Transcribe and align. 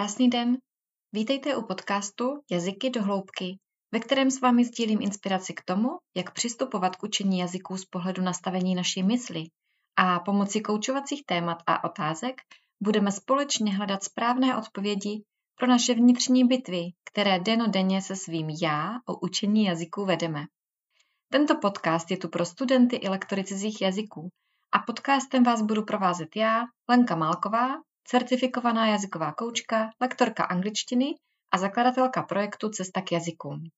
Krásný 0.00 0.30
den. 0.30 0.58
Vítejte 1.12 1.56
u 1.56 1.62
podcastu 1.62 2.40
Jazyky 2.50 2.90
do 2.90 3.02
hloubky, 3.02 3.58
ve 3.92 4.00
kterém 4.00 4.30
s 4.30 4.40
vámi 4.40 4.64
sdílím 4.64 5.02
inspiraci 5.02 5.54
k 5.54 5.64
tomu, 5.64 5.88
jak 6.16 6.32
přistupovat 6.32 6.96
k 6.96 7.02
učení 7.02 7.38
jazyků 7.38 7.76
z 7.76 7.84
pohledu 7.84 8.22
nastavení 8.22 8.74
naší 8.74 9.02
mysli 9.02 9.44
a 9.96 10.20
pomocí 10.20 10.62
koučovacích 10.62 11.22
témat 11.26 11.58
a 11.66 11.84
otázek 11.84 12.34
budeme 12.82 13.12
společně 13.12 13.76
hledat 13.76 14.04
správné 14.04 14.56
odpovědi 14.56 15.22
pro 15.54 15.66
naše 15.66 15.94
vnitřní 15.94 16.44
bitvy, 16.44 16.84
které 17.12 17.38
denodenně 17.40 18.02
se 18.02 18.16
svým 18.16 18.48
já 18.62 18.94
o 19.08 19.20
učení 19.20 19.64
jazyků 19.64 20.04
vedeme. 20.04 20.44
Tento 21.32 21.54
podcast 21.54 22.10
je 22.10 22.16
tu 22.16 22.28
pro 22.28 22.44
studenty 22.44 22.96
i 22.96 23.08
lektory 23.08 23.44
cizích 23.44 23.82
jazyků 23.82 24.28
a 24.72 24.78
podcastem 24.78 25.42
vás 25.42 25.62
budu 25.62 25.84
provázet 25.84 26.36
já, 26.36 26.64
Lenka 26.88 27.16
Málková, 27.16 27.76
certifikovaná 28.10 28.86
jazyková 28.86 29.32
koučka, 29.32 29.90
lektorka 30.00 30.44
angličtiny 30.44 31.14
a 31.52 31.58
zakladatelka 31.58 32.22
projektu 32.22 32.68
Cesta 32.68 33.00
k 33.00 33.12
jazykům. 33.12 33.70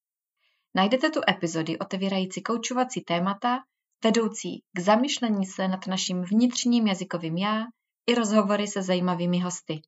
Najdete 0.74 1.10
tu 1.10 1.20
epizody 1.28 1.78
otevírající 1.78 2.42
koučovací 2.42 3.00
témata, 3.00 3.58
vedoucí 4.04 4.62
k 4.72 4.80
zamyšlení 4.80 5.46
se 5.46 5.68
nad 5.68 5.86
naším 5.86 6.22
vnitřním 6.22 6.86
jazykovým 6.86 7.36
já 7.36 7.64
i 8.06 8.14
rozhovory 8.14 8.66
se 8.66 8.82
zajímavými 8.82 9.40
hosty. 9.40 9.80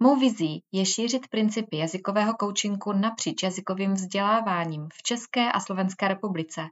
Mou 0.00 0.16
vizí 0.16 0.62
je 0.72 0.86
šířit 0.86 1.28
principy 1.28 1.76
jazykového 1.76 2.34
koučinku 2.34 2.92
napříč 2.92 3.42
jazykovým 3.42 3.94
vzděláváním 3.94 4.88
v 4.94 5.02
České 5.02 5.52
a 5.52 5.60
Slovenské 5.60 6.08
republice. 6.08 6.62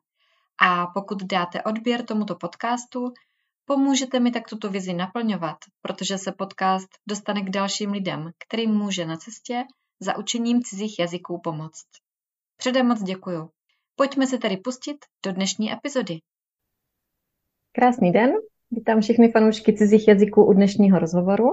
A 0.61 0.87
pokud 0.87 1.23
dáte 1.23 1.63
odběr 1.63 2.05
tomuto 2.05 2.37
podcastu, 2.37 3.13
Pomůžete 3.67 4.21
mi 4.21 4.31
tak 4.31 4.49
tuto 4.49 4.71
vizi 4.71 4.95
naplňovat, 4.95 5.57
protože 5.83 6.19
se 6.19 6.33
podcast 6.33 6.89
dostane 7.09 7.43
k 7.43 7.51
dalším 7.51 7.93
lidem, 7.93 8.31
kterým 8.47 8.71
může 8.71 9.07
na 9.07 9.17
cestě 9.17 9.65
za 10.01 10.19
učením 10.19 10.63
cizích 10.63 10.99
jazyků 10.99 11.41
pomoct. 11.45 11.87
Předem 12.57 12.87
moc 12.87 13.03
děkuju. 13.03 13.51
Pojďme 13.97 14.27
se 14.27 14.39
tedy 14.39 14.57
pustit 14.57 14.97
do 15.25 15.33
dnešní 15.33 15.73
epizody. 15.73 16.19
Krásný 17.73 18.13
den, 18.13 18.33
vítám 18.71 19.01
všechny 19.01 19.33
fanoušky 19.33 19.73
cizích 19.73 20.09
jazyků 20.09 20.45
u 20.45 20.53
dnešního 20.53 20.99
rozhovoru. 20.99 21.51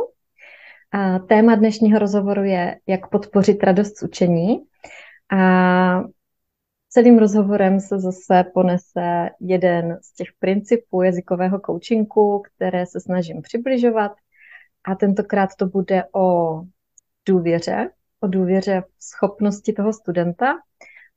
A 0.92 1.20
téma 1.20 1.56
dnešního 1.56 2.00
rozhovoru 2.00 2.44
je, 2.44 2.80
jak 2.88 3.10
podpořit 3.10 3.64
radost 3.64 3.98
z 3.98 4.04
učení. 4.04 4.58
A 5.32 6.04
Celým 6.94 7.18
rozhovorem 7.18 7.80
se 7.80 8.00
zase 8.00 8.44
ponese 8.54 9.30
jeden 9.40 9.98
z 10.02 10.14
těch 10.14 10.28
principů 10.40 11.02
jazykového 11.02 11.60
coachingu, 11.66 12.40
které 12.40 12.86
se 12.86 13.00
snažím 13.00 13.42
přibližovat. 13.42 14.12
A 14.84 14.96
tentokrát 14.96 15.50
to 15.56 15.66
bude 15.66 16.04
o 16.16 16.62
důvěře, 17.28 17.90
o 18.20 18.28
důvěře 18.28 18.82
v 18.82 19.04
schopnosti 19.04 19.74
toho 19.74 19.94
studenta, 19.94 20.54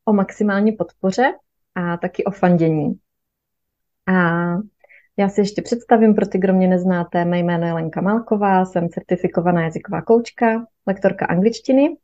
o 0.05 0.13
maximální 0.13 0.73
podpoře 0.73 1.33
a 1.75 1.97
taky 1.97 2.25
o 2.25 2.31
fandění. 2.31 2.99
A 4.07 4.13
já 5.17 5.29
si 5.29 5.41
ještě 5.41 5.63
představím 5.63 6.15
pro 6.15 6.27
ty, 6.27 6.39
kdo 6.39 6.53
mě 6.53 6.69
neznáte, 6.69 7.25
mé 7.25 7.39
jméno 7.39 7.67
je 7.67 7.73
Lenka 7.73 8.01
Malková, 8.01 8.65
jsem 8.65 8.89
certifikovaná 8.89 9.63
jazyková 9.63 10.03
koučka, 10.03 10.67
lektorka 10.87 11.27
angličtiny 11.27 11.97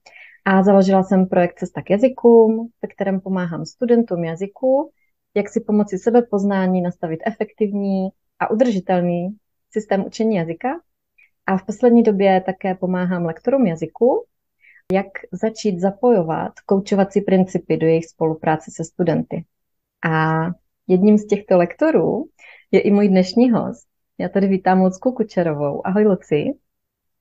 a 0.44 0.62
založila 0.62 1.02
jsem 1.02 1.26
projekt 1.26 1.58
Cesta 1.58 1.82
k 1.82 1.90
jazykům, 1.90 2.68
ve 2.82 2.88
kterém 2.88 3.20
pomáhám 3.20 3.64
studentům 3.64 4.24
jazyku, 4.24 4.90
jak 5.34 5.48
si 5.48 5.60
pomocí 5.60 5.98
sebepoznání 5.98 6.82
nastavit 6.82 7.20
efektivní 7.26 8.08
a 8.38 8.50
udržitelný 8.50 9.36
systém 9.70 10.06
učení 10.06 10.36
jazyka. 10.36 10.68
A 11.46 11.56
v 11.56 11.66
poslední 11.66 12.02
době 12.02 12.40
také 12.46 12.74
pomáhám 12.74 13.24
lektorům 13.24 13.66
jazyku, 13.66 14.24
jak 14.92 15.06
začít 15.32 15.80
zapojovat 15.80 16.52
koučovací 16.66 17.20
principy 17.20 17.76
do 17.76 17.86
jejich 17.86 18.06
spolupráce 18.06 18.70
se 18.74 18.84
studenty. 18.84 19.44
A 20.10 20.44
jedním 20.86 21.18
z 21.18 21.26
těchto 21.26 21.56
lektorů 21.56 22.24
je 22.70 22.80
i 22.80 22.90
můj 22.90 23.08
dnešní 23.08 23.50
host. 23.50 23.88
Já 24.18 24.28
tady 24.28 24.46
vítám 24.46 24.80
Lucku 24.80 25.12
Kučerovou. 25.12 25.86
Ahoj 25.86 26.04
Luci. 26.04 26.44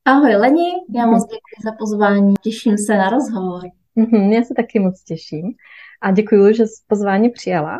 Ahoj 0.10 0.36
Leni, 0.36 0.72
já 0.96 1.06
moc 1.06 1.24
děkuji 1.24 1.64
za 1.64 1.72
pozvání, 1.80 2.34
těším 2.42 2.78
se 2.78 2.98
na 2.98 3.10
rozhovor. 3.10 3.62
Mhm, 3.96 4.34
já 4.34 4.44
se 4.44 4.54
taky 4.54 4.80
moc 4.80 5.04
těším 5.04 5.54
a 6.02 6.12
děkuji, 6.12 6.54
že 6.54 6.68
jsi 6.68 6.84
pozvání 6.88 7.30
přijala. 7.30 7.80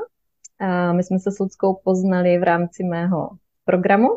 A 0.60 0.94
my 0.94 1.04
jsme 1.04 1.20
se 1.20 1.32
s 1.32 1.40
Ludskou 1.40 1.82
poznali 1.84 2.38
v 2.38 2.44
rámci 2.44 2.84
mého 2.84 3.30
programu 3.66 4.08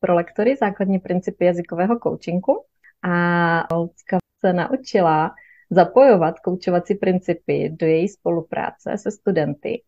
pro 0.00 0.14
lektory 0.14 0.56
základní 0.56 0.98
principy 0.98 1.44
jazykového 1.44 1.98
coachingu 1.98 2.64
a 3.02 3.76
Lucka 3.76 4.18
se 4.40 4.52
naučila 4.52 5.34
zapojovat 5.70 6.40
koučovací 6.40 6.94
principy 6.94 7.76
do 7.80 7.86
její 7.86 8.08
spolupráce 8.08 8.98
se 8.98 9.10
studenty. 9.10 9.82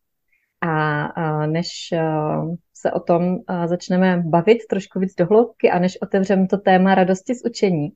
A 0.66 1.46
než 1.46 1.68
se 2.74 2.92
o 2.92 3.00
tom 3.00 3.36
začneme 3.66 4.22
bavit 4.26 4.58
trošku 4.70 5.00
víc 5.00 5.14
do 5.14 5.26
hloubky 5.26 5.70
a 5.70 5.78
než 5.78 5.98
otevřeme 6.02 6.46
to 6.46 6.58
téma 6.58 6.94
radosti 6.94 7.34
z 7.34 7.44
učení, 7.44 7.88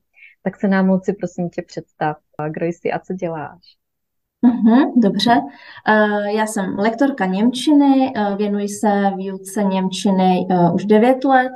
tak 0.43 0.59
se 0.59 0.67
nám 0.67 0.87
moci 0.87 1.13
prosím 1.13 1.49
tě 1.49 1.61
představ, 1.61 2.17
kdo 2.49 2.65
jsi 2.65 2.91
a 2.91 2.99
co 2.99 3.13
děláš. 3.13 3.59
Uhum, 4.41 4.93
dobře. 4.95 5.41
Já 6.35 6.45
jsem 6.45 6.75
lektorka 6.77 7.25
Němčiny, 7.25 8.13
věnuji 8.37 8.67
se 8.67 9.11
výuce 9.17 9.63
Němčiny 9.63 10.47
už 10.73 10.85
9 10.85 11.23
let, 11.23 11.51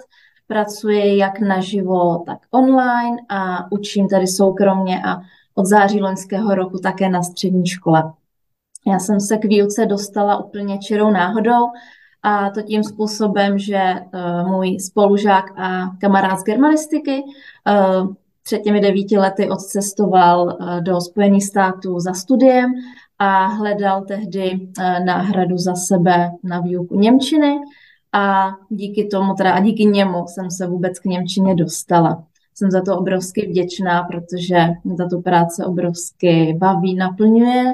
pracuji 0.48 1.18
jak 1.18 1.40
naživo, 1.40 2.24
tak 2.26 2.40
online 2.52 3.18
a 3.30 3.72
učím 3.72 4.08
tady 4.08 4.28
soukromně 4.28 5.02
a 5.06 5.22
od 5.56 5.66
září 5.66 6.02
loňského 6.02 6.56
roku 6.56 6.80
také 6.80 7.10
na 7.10 7.24
střední 7.24 7.68
škole. 7.68 8.14
Já 8.88 9.00
jsem 9.00 9.20
se 9.20 9.38
k 9.38 9.46
výuce 9.46 9.86
dostala 9.86 10.46
úplně 10.46 10.78
čirou 10.78 11.12
náhodou 11.12 11.68
a 12.24 12.50
to 12.50 12.62
tím 12.62 12.84
způsobem, 12.84 13.58
že 13.58 13.94
uh, 13.94 14.52
můj 14.52 14.80
spolužák 14.80 15.60
a 15.60 15.90
kamarád 16.02 16.40
z 16.40 16.44
germanistiky 16.44 17.24
uh, 17.24 18.14
před 18.44 18.60
těmi 18.60 18.82
devíti 18.82 19.18
lety 19.18 19.50
odcestoval 19.50 20.46
uh, 20.46 20.82
do 20.84 21.02
Spojených 21.02 21.44
států 21.44 22.00
za 22.00 22.14
studiem 22.14 22.74
a 23.20 23.46
hledal 23.46 24.02
tehdy 24.02 24.52
uh, 24.52 25.06
náhradu 25.06 25.58
za 25.58 25.76
sebe 25.76 26.32
na 26.44 26.60
výuku 26.60 27.00
Němčiny 27.00 27.60
a 28.14 28.52
díky 28.70 29.06
tomu, 29.06 29.34
teda 29.34 29.54
a 29.54 29.60
díky 29.60 29.86
němu 29.86 30.26
jsem 30.28 30.52
se 30.52 30.68
vůbec 30.68 31.00
k 31.00 31.06
Němčině 31.06 31.56
dostala. 31.56 32.24
Jsem 32.56 32.72
za 32.72 32.82
to 32.82 32.98
obrovsky 32.98 33.48
vděčná, 33.48 34.04
protože 34.04 34.68
mě 34.84 34.96
tato 34.96 35.22
práce 35.22 35.66
obrovsky 35.66 36.56
baví, 36.58 36.96
naplňuje 36.96 37.74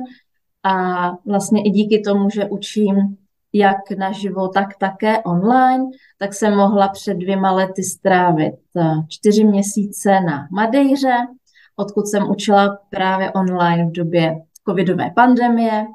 a 0.63 1.09
vlastně 1.25 1.63
i 1.63 1.69
díky 1.69 2.01
tomu, 2.01 2.29
že 2.29 2.45
učím 2.45 3.17
jak 3.53 3.91
naživo, 3.97 4.47
tak 4.47 4.77
také 4.77 5.19
online, 5.19 5.85
tak 6.17 6.33
jsem 6.33 6.55
mohla 6.55 6.87
před 6.87 7.13
dvěma 7.13 7.51
lety 7.51 7.83
strávit 7.83 8.55
eh, 8.77 8.83
čtyři 9.07 9.43
měsíce 9.43 10.09
na 10.09 10.47
Madejře, 10.51 11.17
odkud 11.75 12.07
jsem 12.07 12.29
učila 12.29 12.79
právě 12.89 13.31
online 13.31 13.85
v 13.85 13.91
době 13.91 14.35
covidové 14.67 15.11
pandemie. 15.15 15.85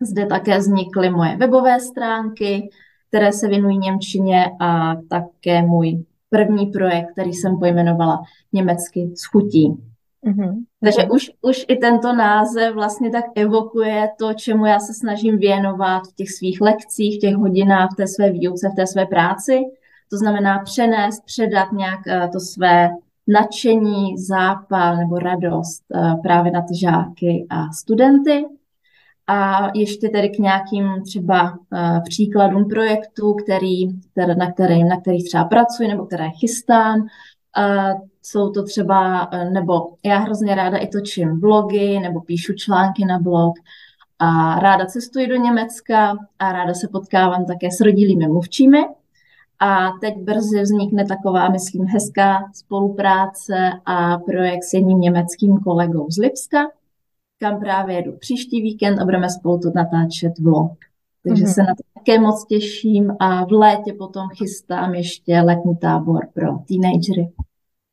Zde 0.00 0.26
také 0.26 0.58
vznikly 0.58 1.10
moje 1.10 1.36
webové 1.36 1.80
stránky, 1.80 2.70
které 3.08 3.32
se 3.32 3.48
věnují 3.48 3.78
Němčině 3.78 4.50
a 4.60 4.96
také 5.10 5.62
můj 5.62 6.04
první 6.30 6.66
projekt, 6.66 7.12
který 7.12 7.32
jsem 7.32 7.58
pojmenovala 7.58 8.22
německy 8.52 9.10
s 9.14 9.24
chutí. 9.24 9.95
Mm-hmm. 10.26 10.54
Takže 10.84 11.08
už, 11.10 11.30
už 11.42 11.64
i 11.68 11.76
tento 11.76 12.12
název 12.12 12.74
vlastně 12.74 13.10
tak 13.10 13.24
evokuje 13.34 14.08
to, 14.18 14.34
čemu 14.34 14.66
já 14.66 14.78
se 14.78 14.94
snažím 14.94 15.38
věnovat 15.38 16.02
v 16.10 16.14
těch 16.14 16.30
svých 16.30 16.60
lekcích, 16.60 17.16
v 17.16 17.20
těch 17.20 17.34
hodinách, 17.34 17.88
v 17.92 17.96
té 17.96 18.06
své 18.06 18.30
výuce, 18.30 18.68
v 18.68 18.74
té 18.74 18.86
své 18.86 19.06
práci. 19.06 19.60
To 20.10 20.16
znamená 20.16 20.58
přenést, 20.64 21.24
předat 21.24 21.72
nějak 21.72 22.00
uh, 22.06 22.30
to 22.30 22.40
své 22.40 22.90
nadšení, 23.26 24.18
zápal 24.18 24.96
nebo 24.96 25.18
radost 25.18 25.84
uh, 25.94 26.22
právě 26.22 26.52
na 26.52 26.62
ty 26.62 26.78
žáky 26.78 27.46
a 27.50 27.72
studenty. 27.72 28.44
A 29.26 29.70
ještě 29.74 30.08
tedy 30.08 30.28
k 30.28 30.38
nějakým 30.38 31.02
třeba 31.04 31.52
uh, 31.52 32.02
příkladům 32.02 32.68
projektů, 32.68 33.34
který, 33.34 34.00
které, 34.12 34.34
na, 34.34 34.52
který, 34.52 34.84
na 34.84 35.00
kterých 35.00 35.24
třeba 35.24 35.44
pracuji 35.44 35.88
nebo 35.88 36.06
které 36.06 36.30
chystám. 36.30 37.06
Uh, 37.58 38.06
jsou 38.26 38.50
to 38.50 38.62
třeba, 38.62 39.28
eh, 39.32 39.50
nebo 39.50 39.94
já 40.04 40.18
hrozně 40.18 40.54
ráda 40.54 40.78
i 40.78 40.86
točím 40.86 41.40
vlogy 41.40 41.98
nebo 41.98 42.20
píšu 42.20 42.52
články 42.52 43.04
na 43.04 43.18
blog 43.18 43.54
a 44.18 44.60
ráda 44.60 44.86
cestuji 44.86 45.26
do 45.26 45.36
Německa 45.36 46.16
a 46.38 46.52
ráda 46.52 46.74
se 46.74 46.88
potkávám 46.88 47.46
také 47.46 47.70
s 47.70 47.80
rodilými 47.80 48.26
mluvčími. 48.26 48.84
A 49.60 49.90
teď 50.00 50.16
brzy 50.16 50.62
vznikne 50.62 51.04
taková, 51.04 51.48
myslím, 51.48 51.84
hezká 51.84 52.50
spolupráce 52.54 53.70
a 53.86 54.18
projekt 54.18 54.64
s 54.64 54.74
jedním 54.74 55.00
německým 55.00 55.58
kolegou 55.58 56.10
z 56.10 56.18
Lipska, 56.18 56.58
kam 57.38 57.60
právě 57.60 57.96
jedu 57.96 58.12
příští 58.18 58.62
víkend 58.62 58.98
a 58.98 59.04
budeme 59.04 59.30
spolu 59.30 59.58
tu 59.58 59.72
natáčet 59.74 60.38
vlog. 60.38 60.72
Takže 61.28 61.44
mm-hmm. 61.44 61.54
se 61.54 61.62
na 61.62 61.74
to 61.74 61.82
také 61.94 62.20
moc 62.20 62.44
těším 62.44 63.16
a 63.20 63.44
v 63.44 63.52
létě 63.52 63.92
potom 63.92 64.28
chystám 64.28 64.94
ještě 64.94 65.40
letní 65.40 65.76
tábor 65.76 66.28
pro 66.34 66.58
teenagery. 66.68 67.32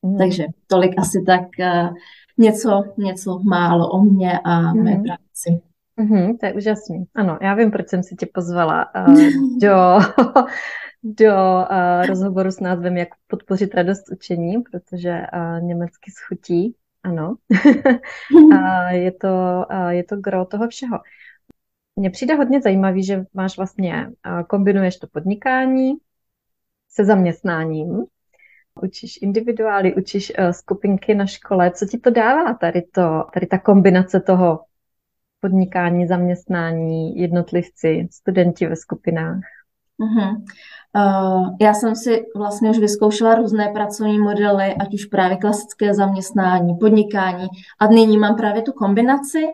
Mm. 0.03 0.17
Takže 0.17 0.45
tolik 0.67 0.93
asi 0.97 1.23
tak 1.25 1.41
uh, 1.59 1.93
něco, 2.37 2.83
něco 2.97 3.39
málo 3.39 3.89
o 3.89 4.03
mě 4.03 4.39
a 4.43 4.59
mm. 4.59 4.83
mé 4.83 4.91
práci. 4.91 5.61
Mm-hmm, 5.97 6.37
to 6.37 6.45
je 6.45 6.53
úžasný. 6.53 7.05
Ano, 7.15 7.37
já 7.41 7.53
vím, 7.53 7.71
proč 7.71 7.89
jsem 7.89 8.03
si 8.03 8.15
tě 8.15 8.27
pozvala 8.33 8.95
uh, 8.95 9.15
do, 9.61 9.97
do 11.03 11.33
uh, 11.71 12.05
rozhovoru 12.05 12.51
s 12.51 12.59
názvem 12.59 12.97
Jak 12.97 13.09
podpořit 13.27 13.75
radost 13.75 14.03
učení, 14.11 14.61
protože 14.71 15.21
uh, 15.33 15.67
německy 15.67 16.11
schutí, 16.11 16.75
ano. 17.03 17.35
uh, 18.35 18.87
je, 18.89 19.11
to, 19.11 19.65
uh, 19.71 19.89
je 19.89 20.03
to 20.03 20.15
gro 20.15 20.45
toho 20.45 20.67
všeho. 20.67 20.99
Mně 21.95 22.09
přijde 22.09 22.35
hodně 22.35 22.61
zajímavý, 22.61 23.03
že 23.03 23.25
máš 23.33 23.57
vlastně, 23.57 24.07
uh, 24.07 24.43
kombinuješ 24.43 24.97
to 24.97 25.07
podnikání 25.07 25.93
se 26.89 27.05
zaměstnáním, 27.05 28.05
učíš 28.81 29.19
individuály, 29.21 29.95
učíš 29.95 30.33
uh, 30.39 30.51
skupinky 30.51 31.15
na 31.15 31.25
škole. 31.25 31.71
Co 31.71 31.85
ti 31.85 31.97
to 31.97 32.09
dává 32.09 32.53
tady, 32.53 32.81
to, 32.81 33.25
tady 33.33 33.47
ta 33.47 33.57
kombinace 33.57 34.19
toho 34.19 34.59
podnikání, 35.39 36.07
zaměstnání, 36.07 37.17
jednotlivci, 37.17 38.07
studenti 38.11 38.67
ve 38.67 38.75
skupinách? 38.75 39.39
Uh-huh. 39.99 40.43
Uh, 40.95 41.55
já 41.61 41.73
jsem 41.73 41.95
si 41.95 42.25
vlastně 42.35 42.69
už 42.69 42.79
vyzkoušela 42.79 43.35
různé 43.35 43.71
pracovní 43.73 44.19
modely, 44.19 44.75
ať 44.79 44.93
už 44.93 45.05
právě 45.05 45.37
klasické 45.37 45.93
zaměstnání, 45.93 46.77
podnikání 46.79 47.47
a 47.79 47.87
nyní 47.87 48.17
mám 48.17 48.35
právě 48.35 48.61
tu 48.61 48.71
kombinaci 48.71 49.45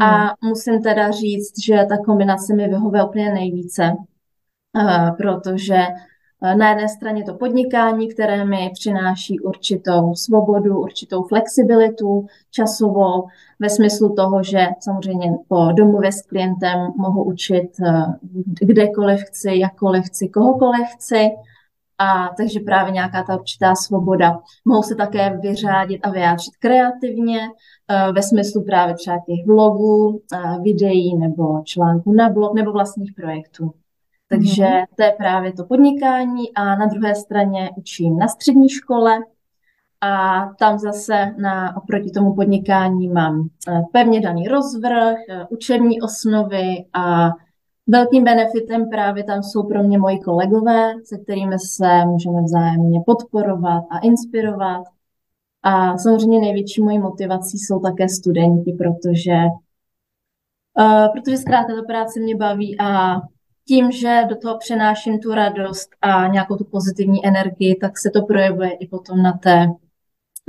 a 0.00 0.06
hmm. 0.06 0.30
musím 0.42 0.82
teda 0.82 1.10
říct, 1.10 1.64
že 1.64 1.86
ta 1.88 1.96
kombinace 2.06 2.54
mi 2.54 2.68
vyhovuje 2.68 3.04
úplně 3.04 3.32
nejvíce, 3.32 3.92
uh, 4.76 5.16
protože 5.16 5.76
Eh, 5.76 6.13
na 6.54 6.68
jedné 6.68 6.88
straně 6.88 7.24
to 7.24 7.34
podnikání, 7.34 8.08
které 8.08 8.44
mi 8.44 8.70
přináší 8.72 9.40
určitou 9.40 10.14
svobodu, 10.14 10.80
určitou 10.80 11.22
flexibilitu 11.22 12.26
časovou, 12.50 13.26
ve 13.60 13.70
smyslu 13.70 14.14
toho, 14.14 14.42
že 14.42 14.66
samozřejmě 14.80 15.32
po 15.48 15.72
domluvě 15.72 16.12
s 16.12 16.22
klientem 16.22 16.78
mohu 16.96 17.24
učit 17.24 17.70
eh, 17.86 18.04
kdekoliv 18.60 19.20
chci, 19.20 19.58
jakkoliv 19.58 20.04
chci, 20.04 20.28
kohokoliv 20.28 20.86
chci. 20.94 21.30
A 21.98 22.34
takže 22.36 22.60
právě 22.60 22.92
nějaká 22.92 23.22
ta 23.22 23.36
určitá 23.36 23.74
svoboda. 23.74 24.40
Mohu 24.64 24.82
se 24.82 24.94
také 24.94 25.36
vyřádit 25.36 26.06
a 26.06 26.10
vyjádřit 26.10 26.56
kreativně 26.56 27.40
eh, 27.40 28.12
ve 28.12 28.22
smyslu 28.22 28.64
právě 28.64 28.94
třeba 28.94 29.16
těch 29.16 29.46
vlogů, 29.46 30.22
videí 30.62 31.16
nebo 31.16 31.62
článků 31.64 32.12
na 32.12 32.30
blog 32.30 32.54
nebo 32.54 32.72
vlastních 32.72 33.12
projektů. 33.12 33.72
Takže 34.28 34.64
mm-hmm. 34.64 34.86
to 34.96 35.02
je 35.02 35.14
právě 35.18 35.52
to 35.52 35.64
podnikání 35.64 36.54
a 36.54 36.76
na 36.76 36.86
druhé 36.86 37.14
straně 37.14 37.70
učím 37.76 38.18
na 38.18 38.28
střední 38.28 38.68
škole 38.68 39.18
a 40.00 40.46
tam 40.58 40.78
zase 40.78 41.34
na, 41.38 41.76
oproti 41.76 42.10
tomu 42.10 42.34
podnikání 42.34 43.08
mám 43.08 43.48
eh, 43.68 43.82
pevně 43.92 44.20
daný 44.20 44.48
rozvrh, 44.48 45.16
eh, 45.28 45.46
učební 45.50 46.02
osnovy 46.02 46.84
a 46.92 47.30
velkým 47.86 48.24
benefitem 48.24 48.90
právě 48.90 49.24
tam 49.24 49.42
jsou 49.42 49.62
pro 49.68 49.82
mě 49.82 49.98
moji 49.98 50.18
kolegové, 50.18 50.94
se 51.04 51.18
kterými 51.18 51.58
se 51.58 52.04
můžeme 52.06 52.42
vzájemně 52.42 53.00
podporovat 53.06 53.84
a 53.90 53.98
inspirovat. 53.98 54.84
A 55.62 55.98
samozřejmě 55.98 56.40
největší 56.40 56.82
mojí 56.82 56.98
motivací 56.98 57.58
jsou 57.58 57.80
také 57.80 58.08
studenti, 58.08 58.72
protože, 58.72 59.36
uh, 60.78 61.12
protože 61.12 61.36
zkrátka 61.36 61.74
ta 61.74 61.82
práce 61.86 62.20
mě 62.20 62.36
baví 62.36 62.80
a 62.80 63.14
tím, 63.68 63.92
že 63.92 64.22
do 64.28 64.36
toho 64.36 64.58
přenáším 64.58 65.18
tu 65.18 65.34
radost 65.34 65.88
a 66.00 66.26
nějakou 66.26 66.56
tu 66.56 66.64
pozitivní 66.64 67.26
energii, 67.26 67.74
tak 67.74 67.98
se 67.98 68.10
to 68.10 68.22
projevuje 68.22 68.70
i 68.70 68.88
potom 68.88 69.22
na 69.22 69.32
té, 69.32 69.66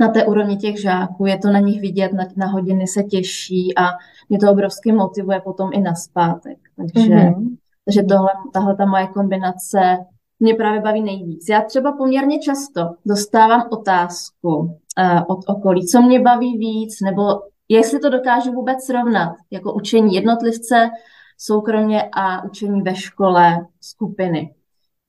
na 0.00 0.08
té 0.08 0.24
úrovni 0.24 0.56
těch 0.56 0.80
žáků. 0.80 1.26
Je 1.26 1.38
to 1.38 1.48
na 1.48 1.58
nich 1.58 1.80
vidět, 1.80 2.12
na, 2.12 2.24
na 2.36 2.46
hodiny 2.46 2.86
se 2.86 3.02
těší 3.02 3.78
a 3.78 3.82
mě 4.28 4.38
to 4.38 4.50
obrovsky 4.50 4.92
motivuje 4.92 5.40
potom 5.40 5.70
i 5.72 5.80
na 5.80 5.94
zpátek. 5.94 6.58
Takže, 6.76 7.14
mm-hmm. 7.14 7.56
takže 7.84 8.02
tohle, 8.02 8.30
tahle 8.52 8.76
ta 8.76 8.86
moje 8.86 9.06
kombinace 9.06 9.96
mě 10.40 10.54
právě 10.54 10.80
baví 10.80 11.02
nejvíc. 11.02 11.48
Já 11.48 11.60
třeba 11.62 11.92
poměrně 11.92 12.38
často 12.38 12.80
dostávám 13.06 13.68
otázku 13.70 14.48
uh, 14.48 15.22
od 15.28 15.38
okolí, 15.46 15.86
co 15.86 16.02
mě 16.02 16.20
baví 16.20 16.58
víc, 16.58 17.00
nebo 17.00 17.22
jestli 17.68 18.00
to 18.00 18.10
dokážu 18.10 18.52
vůbec 18.52 18.84
srovnat, 18.84 19.36
jako 19.50 19.72
učení 19.74 20.14
jednotlivce 20.14 20.90
soukromně 21.38 22.08
a 22.12 22.44
učení 22.44 22.82
ve 22.82 22.94
škole 22.94 23.66
skupiny. 23.80 24.54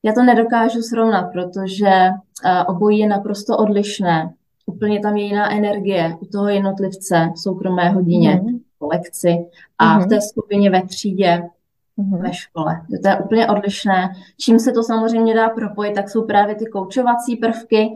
Já 0.04 0.14
to 0.14 0.24
nedokážu 0.24 0.82
srovnat, 0.82 1.32
protože 1.32 1.90
eh, 1.90 2.64
obojí 2.64 3.00
je 3.00 3.08
naprosto 3.08 3.58
odlišné. 3.58 4.34
Úplně 4.66 5.00
tam 5.00 5.18
je 5.18 5.24
jiná 5.24 5.52
energie 5.52 6.18
u 6.20 6.26
toho 6.26 6.50
jednotlivce 6.50 7.32
v 7.36 7.40
soukromé 7.40 7.90
hodině, 7.90 8.42
po 8.80 8.88
lekci 8.88 9.38
a 9.78 9.86
mm-hmm. 9.86 9.98
v 9.98 10.00
mhm. 10.00 10.10
té 10.10 10.22
skupině 10.22 10.70
ve 10.70 10.82
třídě 10.82 11.44
mm-hmm. 11.98 12.22
ve 12.22 12.34
škole. 12.34 12.82
To 13.04 13.10
je 13.10 13.18
úplně 13.18 13.48
odlišné. 13.48 14.10
Čím 14.40 14.60
se 14.60 14.72
to 14.72 14.84
samozřejmě 14.84 15.36
dá 15.36 15.50
propojit, 15.50 15.96
tak 15.96 16.10
jsou 16.10 16.26
právě 16.26 16.56
ty 16.56 16.66
koučovací 16.66 17.36
prvky, 17.36 17.94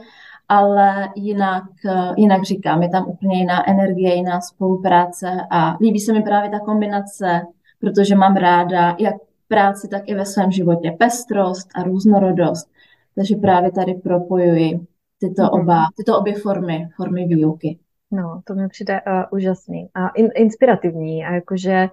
ale 0.50 1.10
jinak, 1.16 1.64
eh, 1.86 2.14
jinak 2.18 2.44
říkám, 2.44 2.84
je 2.84 2.90
tam 2.90 3.08
úplně 3.08 3.38
jiná 3.38 3.70
energie, 3.70 4.16
jiná 4.16 4.42
spolupráce 4.42 5.42
a 5.50 5.78
líbí 5.82 6.00
se 6.00 6.14
mi 6.14 6.24
právě 6.24 6.50
ta 6.50 6.60
kombinace 6.60 7.42
protože 7.82 8.16
mám 8.16 8.36
ráda 8.36 8.96
jak 9.00 9.16
v 9.16 9.48
práci, 9.48 9.88
tak 9.88 10.04
i 10.06 10.16
ve 10.16 10.26
svém 10.26 10.52
životě 10.52 10.96
pestrost 11.00 11.68
a 11.76 11.84
různorodost. 11.84 12.72
Takže 13.16 13.36
právě 13.36 13.72
tady 13.72 13.94
propojuji 13.94 14.80
tyto, 15.20 15.42
mhm. 15.42 15.50
oba, 15.52 15.86
tyto 15.98 16.20
obě 16.20 16.36
formy, 16.36 16.88
formy 16.96 17.28
výuky. 17.28 17.80
No, 18.12 18.42
to 18.46 18.56
mi 18.56 18.68
přijde 18.68 19.02
uh, 19.02 19.38
úžasný 19.38 19.90
a 19.94 20.10
in, 20.10 20.30
inspirativní 20.36 21.26
a 21.26 21.34
jakože 21.34 21.90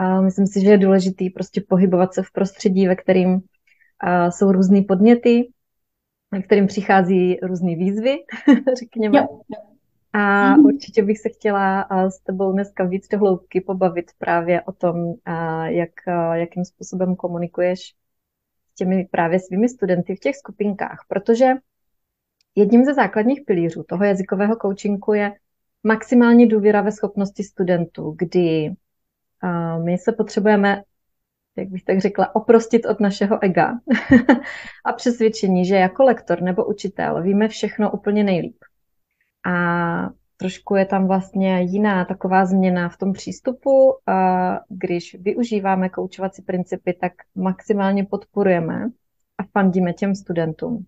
uh, 0.00 0.24
myslím 0.24 0.46
si, 0.46 0.60
že 0.60 0.70
je 0.70 0.78
důležitý 0.78 1.30
prostě 1.30 1.62
pohybovat 1.68 2.14
se 2.14 2.22
v 2.22 2.32
prostředí, 2.32 2.88
ve 2.88 2.96
kterým 2.96 3.34
uh, 3.34 3.40
jsou 4.28 4.52
různé 4.52 4.82
podněty, 4.88 5.48
ve 6.30 6.42
kterým 6.42 6.66
přichází 6.66 7.38
různé 7.42 7.76
výzvy, 7.76 8.16
řekněme. 8.78 9.18
Jo, 9.18 9.26
jo. 9.30 9.71
A 10.12 10.50
mhm. 10.50 10.64
určitě 10.64 11.02
bych 11.02 11.18
se 11.18 11.28
chtěla 11.28 11.88
s 12.08 12.18
tebou 12.18 12.52
dneska 12.52 12.84
víc 12.84 13.08
do 13.08 13.18
hloubky 13.18 13.60
pobavit 13.60 14.10
právě 14.18 14.62
o 14.62 14.72
tom, 14.72 15.14
jak, 15.64 15.90
jakým 16.32 16.64
způsobem 16.64 17.16
komunikuješ 17.16 17.94
s 18.72 18.74
těmi 18.74 19.08
právě 19.10 19.40
svými 19.40 19.68
studenty 19.68 20.16
v 20.16 20.20
těch 20.20 20.36
skupinkách, 20.36 21.04
protože 21.08 21.52
jedním 22.54 22.84
ze 22.84 22.94
základních 22.94 23.40
pilířů 23.46 23.82
toho 23.82 24.04
jazykového 24.04 24.56
coachingu 24.56 25.12
je 25.12 25.32
maximální 25.82 26.46
důvěra 26.46 26.80
ve 26.80 26.92
schopnosti 26.92 27.44
studentů, 27.44 28.14
kdy 28.18 28.74
my 29.84 29.98
se 29.98 30.12
potřebujeme, 30.12 30.82
jak 31.56 31.68
bych 31.68 31.84
tak 31.84 32.00
řekla, 32.00 32.34
oprostit 32.36 32.86
od 32.86 33.00
našeho 33.00 33.42
ega 33.42 33.72
a 34.84 34.92
přesvědčení, 34.92 35.66
že 35.66 35.76
jako 35.76 36.04
lektor 36.04 36.42
nebo 36.42 36.64
učitel 36.64 37.22
víme 37.22 37.48
všechno 37.48 37.92
úplně 37.92 38.24
nejlíp 38.24 38.56
a 39.46 40.10
trošku 40.36 40.76
je 40.76 40.86
tam 40.86 41.06
vlastně 41.06 41.60
jiná 41.60 42.04
taková 42.04 42.44
změna 42.44 42.88
v 42.88 42.96
tom 42.96 43.12
přístupu. 43.12 43.94
Když 44.68 45.16
využíváme 45.20 45.88
koučovací 45.88 46.42
principy, 46.42 46.92
tak 47.00 47.12
maximálně 47.34 48.04
podporujeme 48.04 48.90
a 49.38 49.42
fandíme 49.52 49.92
těm 49.92 50.14
studentům. 50.14 50.86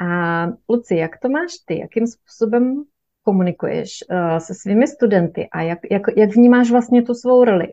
A 0.00 0.46
Luci, 0.68 0.96
jak 0.96 1.18
to 1.18 1.28
máš 1.28 1.52
ty? 1.66 1.78
Jakým 1.78 2.06
způsobem 2.06 2.84
komunikuješ 3.22 4.04
uh, 4.10 4.38
se 4.38 4.54
svými 4.54 4.86
studenty 4.86 5.48
a 5.52 5.62
jak, 5.62 5.78
jak, 5.90 6.02
jak 6.16 6.30
vnímáš 6.30 6.70
vlastně 6.70 7.02
tu 7.02 7.14
svou 7.14 7.44
roli? 7.44 7.72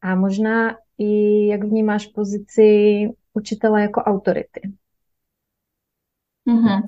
A 0.00 0.14
možná 0.14 0.76
i 0.98 1.46
jak 1.46 1.64
vnímáš 1.64 2.06
pozici 2.06 3.08
učitele 3.32 3.82
jako 3.82 4.00
autority? 4.00 4.60
Mm-hmm. 6.48 6.80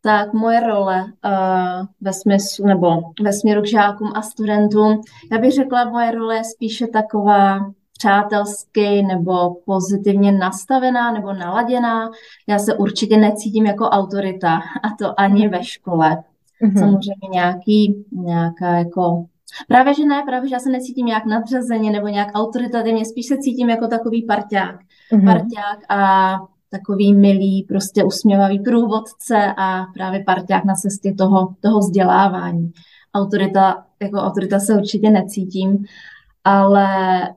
Tak 0.00 0.32
moje 0.32 0.60
role 0.60 1.04
uh, 1.04 1.86
ve 2.00 2.12
smyslu, 2.12 2.66
nebo 2.66 2.88
ve 3.22 3.32
směru 3.32 3.62
k 3.62 3.66
žákům 3.66 4.12
a 4.14 4.22
studentům, 4.22 5.00
já 5.32 5.38
bych 5.38 5.52
řekla, 5.52 5.90
moje 5.90 6.10
role 6.10 6.36
je 6.36 6.44
spíše 6.44 6.86
taková 6.86 7.58
přátelsky 7.98 9.02
nebo 9.02 9.54
pozitivně 9.66 10.32
nastavená 10.32 11.12
nebo 11.12 11.32
naladěná. 11.32 12.10
Já 12.46 12.58
se 12.58 12.74
určitě 12.74 13.16
necítím 13.16 13.66
jako 13.66 13.84
autorita 13.84 14.56
a 14.56 14.88
to 14.98 15.20
ani 15.20 15.48
ve 15.48 15.64
škole. 15.64 16.16
Mm-hmm. 16.62 16.78
Samozřejmě 16.78 17.28
nějaký, 17.32 18.04
nějaká 18.12 18.78
jako 18.78 19.26
Právě, 19.68 19.94
že 19.94 20.04
ne, 20.04 20.22
právě, 20.26 20.48
že 20.48 20.54
já 20.54 20.58
se 20.58 20.70
necítím 20.70 21.06
nějak 21.06 21.26
nadřazeně 21.26 21.90
nebo 21.90 22.08
nějak 22.08 22.28
autoritativně, 22.34 23.04
spíš 23.04 23.26
se 23.26 23.38
cítím 23.38 23.70
jako 23.70 23.86
takový 23.86 24.26
parťák. 24.26 24.80
Mm-hmm. 25.12 25.24
Parťák 25.24 25.78
a 25.88 26.38
takový 26.78 27.14
milý, 27.14 27.66
prostě 27.68 28.04
usměvavý 28.04 28.60
průvodce 28.60 29.54
a 29.56 29.84
právě 29.94 30.24
parťák 30.24 30.64
na 30.64 30.74
cestě 30.74 31.14
toho, 31.18 31.54
toho 31.60 31.78
vzdělávání. 31.78 32.72
Autorita, 33.14 33.84
jako 34.02 34.16
autorita 34.18 34.58
se 34.60 34.74
určitě 34.74 35.10
necítím, 35.10 35.84
ale, 36.44 36.88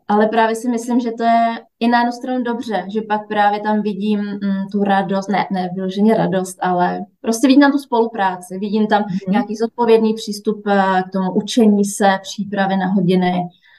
ale 0.07 0.27
právě 0.27 0.55
si 0.55 0.69
myslím, 0.69 0.99
že 0.99 1.11
to 1.11 1.23
je 1.23 1.59
i 1.79 1.87
na 1.87 1.99
jednu 1.99 2.11
stranu 2.11 2.43
dobře, 2.43 2.85
že 2.87 3.01
pak 3.01 3.27
právě 3.27 3.59
tam 3.59 3.81
vidím 3.81 4.19
mm, 4.19 4.67
tu 4.71 4.83
radost, 4.83 5.29
ne, 5.29 5.47
ne 5.51 5.69
vyloženě 5.75 6.17
radost, 6.17 6.57
ale 6.61 6.99
prostě 7.21 7.47
vidím 7.47 7.61
tam 7.61 7.71
tu 7.71 7.77
spolupráci, 7.77 8.57
vidím 8.59 8.87
tam 8.87 9.01
mm. 9.01 9.31
nějaký 9.31 9.55
zodpovědný 9.55 10.13
přístup 10.13 10.67
eh, 10.67 11.03
k 11.09 11.11
tomu 11.11 11.31
učení 11.31 11.85
se, 11.85 12.19
přípravy 12.21 12.77
na 12.77 12.87
hodiny, 12.87 13.33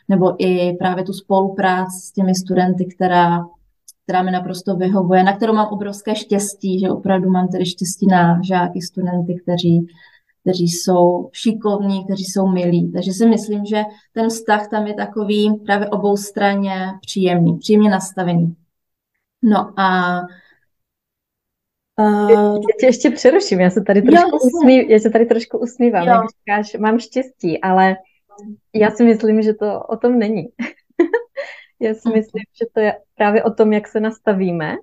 nebo 0.08 0.34
i 0.38 0.76
právě 0.76 1.04
tu 1.04 1.12
spolupráci 1.12 2.00
s 2.00 2.12
těmi 2.12 2.34
studenty, 2.34 2.84
která, 2.84 3.46
která 4.10 4.22
mi 4.22 4.30
naprosto 4.30 4.76
vyhovuje, 4.76 5.22
na 5.22 5.36
kterou 5.36 5.52
mám 5.52 5.68
obrovské 5.68 6.14
štěstí, 6.14 6.80
že 6.80 6.90
opravdu 6.90 7.30
mám 7.30 7.48
tedy 7.48 7.66
štěstí 7.66 8.06
na 8.06 8.40
žáky, 8.42 8.82
studenty, 8.82 9.34
kteří 9.42 9.86
kteří 10.42 10.68
jsou 10.68 11.28
šikovní, 11.32 12.04
kteří 12.04 12.24
jsou 12.24 12.46
milí. 12.46 12.92
Takže 12.92 13.12
si 13.12 13.26
myslím, 13.26 13.64
že 13.64 13.82
ten 14.12 14.28
vztah 14.28 14.68
tam 14.68 14.86
je 14.86 14.94
takový 14.94 15.60
právě 15.66 15.88
obou 15.88 16.16
straně 16.16 16.86
příjemný, 17.00 17.58
příjemně 17.58 17.90
nastavený. 17.90 18.54
No 19.42 19.80
a 19.80 20.20
Uh, 21.98 22.30
já 22.30 22.58
tě 22.80 22.86
ještě 22.86 23.10
přeruším, 23.10 23.60
já 23.60 23.70
se 23.70 23.80
tady 23.80 24.02
trošku, 24.02 24.30
jo, 24.30 24.38
usmí, 24.42 24.90
já 24.90 24.98
se 24.98 25.10
tady 25.10 25.26
trošku 25.26 25.58
usmívám, 25.58 26.06
jo. 26.06 26.12
jak 26.12 26.22
říkáš, 26.30 26.80
mám 26.80 26.98
štěstí, 26.98 27.60
ale 27.60 27.96
já 28.74 28.90
si 28.90 29.04
myslím, 29.04 29.42
že 29.42 29.54
to 29.54 29.80
o 29.88 29.96
tom 29.96 30.18
není. 30.18 30.48
Já 31.80 31.94
si 31.94 32.08
mhm. 32.08 32.18
myslím, 32.18 32.42
že 32.60 32.66
to 32.75 32.80
je 32.80 32.99
právě 33.14 33.44
o 33.44 33.50
tom, 33.50 33.72
jak 33.72 33.88
se 33.88 34.00
nastavíme 34.00 34.76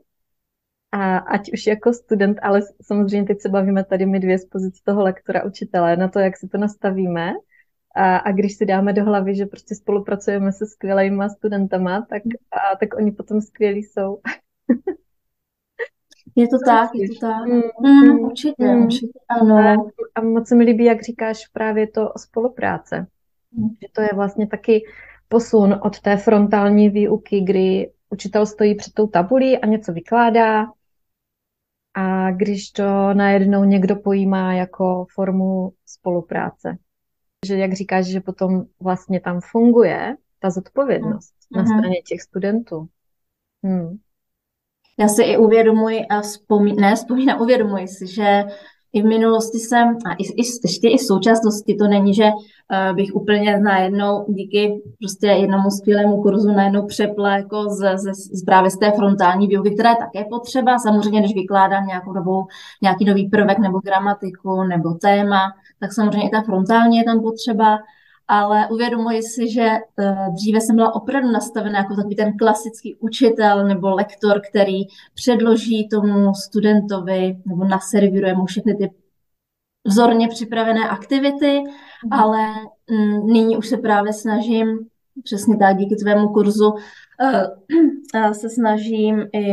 a 0.92 1.18
ať 1.18 1.54
už 1.54 1.68
jako 1.68 1.94
student, 1.94 2.38
ale 2.42 2.62
samozřejmě 2.82 3.28
teď 3.28 3.42
se 3.42 3.50
bavíme 3.50 3.84
tady 3.84 4.06
my 4.06 4.20
dvě 4.20 4.40
z 4.40 4.46
pozice 4.46 4.82
toho 4.86 5.04
lektora, 5.04 5.44
učitele, 5.44 5.98
na 5.98 6.08
to, 6.08 6.20
jak 6.20 6.38
si 6.38 6.48
to 6.48 6.58
nastavíme. 6.58 7.34
A, 7.96 8.18
a 8.18 8.32
když 8.32 8.58
si 8.58 8.66
dáme 8.66 8.94
do 8.94 9.04
hlavy, 9.04 9.36
že 9.36 9.46
prostě 9.46 9.76
spolupracujeme 9.76 10.52
se 10.52 10.66
skvělými 10.66 11.24
studentama, 11.38 12.06
tak, 12.10 12.22
a, 12.52 12.76
tak 12.76 12.96
oni 12.96 13.12
potom 13.12 13.42
skvělí 13.42 13.84
jsou. 13.84 14.20
Je 16.36 16.48
to 16.48 16.58
tak, 16.66 16.90
je 16.94 17.10
to 17.10 17.20
tak. 17.20 17.48
Mm, 17.48 17.62
mm, 17.82 18.20
určitě, 18.20 18.64
mm. 18.64 18.84
určitě, 18.84 19.20
ano. 19.30 19.58
A, 19.58 19.76
a 20.16 20.22
moc 20.22 20.48
se 20.48 20.56
mi 20.56 20.64
líbí, 20.64 20.84
jak 20.84 21.04
říkáš 21.04 21.48
právě 21.48 21.88
to 21.88 22.12
o 22.12 22.20
spolupráce. 22.20 23.08
Mm. 23.52 23.70
Že 23.82 23.88
to 23.92 24.02
je 24.02 24.10
vlastně 24.14 24.48
taky 24.48 24.84
posun 25.28 25.80
od 25.84 26.00
té 26.00 26.18
frontální 26.18 26.90
výuky, 26.90 27.42
kdy 27.42 27.92
učitel 28.10 28.46
stojí 28.46 28.76
před 28.76 28.94
tou 28.94 29.08
tabulí 29.08 29.58
a 29.58 29.66
něco 29.66 29.94
vykládá 29.94 30.66
a 31.94 32.32
když 32.32 32.72
to 32.72 33.14
najednou 33.14 33.64
někdo 33.64 33.96
pojímá 33.96 34.54
jako 34.54 35.06
formu 35.14 35.74
spolupráce. 35.86 36.78
Že 37.46 37.58
jak 37.58 37.74
říkáš, 37.74 38.06
že 38.06 38.22
potom 38.22 38.64
vlastně 38.80 39.20
tam 39.20 39.42
funguje 39.42 40.16
ta 40.40 40.50
zodpovědnost 40.50 41.34
mm. 41.50 41.58
na 41.58 41.64
mhm. 41.64 41.80
straně 41.80 42.02
těch 42.02 42.22
studentů. 42.22 42.88
Hmm. 43.64 43.98
Já 45.00 45.08
si 45.08 45.24
i 45.24 45.38
uvědomuji 45.38 46.06
a 46.06 46.22
vzpomí, 46.22 46.76
ne, 46.76 46.96
vzpomínám, 46.96 47.42
uvědomuji 47.42 47.88
si, 47.88 48.08
že 48.08 48.44
i 48.94 49.02
v 49.02 49.06
minulosti 49.06 49.58
jsem, 49.58 49.88
a 49.88 50.14
i, 50.14 50.24
i, 50.24 50.44
ještě 50.64 50.90
i 50.90 50.98
v 50.98 51.02
současnosti 51.02 51.76
to 51.76 51.88
není, 51.88 52.14
že 52.14 52.24
uh, 52.24 52.96
bych 52.96 53.16
úplně 53.16 53.60
najednou 53.60 54.26
díky 54.28 54.82
prostě 55.00 55.28
jednomu 55.28 55.70
skvělému 55.72 56.22
kurzu 56.22 56.52
najednou 56.52 56.86
přepla 56.86 57.38
jako 57.38 57.70
z, 57.70 57.98
z, 57.98 58.14
z, 58.14 58.46
právě 58.46 58.72
z 58.72 58.78
té 58.78 58.92
frontální 58.92 59.48
výuky, 59.48 59.72
která 59.72 59.90
je 59.90 59.96
také 59.96 60.26
potřeba. 60.30 60.80
Samozřejmě, 60.80 61.20
když 61.20 61.36
vykládám 61.36 61.86
nějakou 61.88 62.14
dobu 62.14 62.48
nějaký 62.82 63.06
nový 63.06 63.30
prvek 63.30 63.60
nebo 63.60 63.80
gramatiku 63.80 64.64
nebo 64.64 64.94
téma, 64.94 65.40
tak 65.80 65.94
samozřejmě 65.94 66.28
i 66.28 66.32
ta 66.32 66.42
frontální 66.42 66.98
je 66.98 67.04
tam 67.04 67.22
potřeba, 67.22 67.78
ale 68.28 68.68
uvědomuji 68.72 69.22
si, 69.22 69.52
že 69.52 69.68
uh, 70.00 70.34
dříve 70.34 70.62
jsem 70.62 70.76
byla 70.76 70.96
opravdu 70.96 71.32
nastavená 71.32 71.80
jako 71.80 71.96
takový 71.96 72.16
ten 72.16 72.38
klasický 72.38 72.96
učitel 72.96 73.68
nebo 73.68 73.90
lektor, 73.90 74.42
který 74.50 74.82
předloží 75.14 75.90
tomu 75.90 76.34
studentovi 76.34 77.38
nebo 77.46 77.64
naservíruje 77.64 78.34
mu 78.34 78.46
všechny 78.46 78.76
ty 78.76 78.92
vzorně 79.86 80.28
připravené 80.28 80.90
aktivity, 80.90 81.60
mm. 81.60 82.14
ale 82.14 82.48
nyní 83.24 83.58
už 83.58 83.68
se 83.68 83.78
právě 83.78 84.14
snažím, 84.14 84.80
přesně 85.24 85.58
tak 85.58 85.78
díky 85.78 85.96
tvému 85.96 86.28
kurzu, 86.30 86.72
uh, 86.72 88.32
se 88.34 88.50
snažím 88.50 89.26
i 89.34 89.46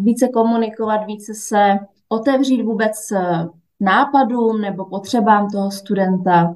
více 0.00 0.28
komunikovat, 0.28 1.06
více 1.06 1.34
se 1.34 1.78
otevřít 2.08 2.62
vůbec 2.62 3.12
nápadům 3.80 4.60
nebo 4.60 4.84
potřebám 4.84 5.50
toho 5.50 5.70
studenta, 5.70 6.54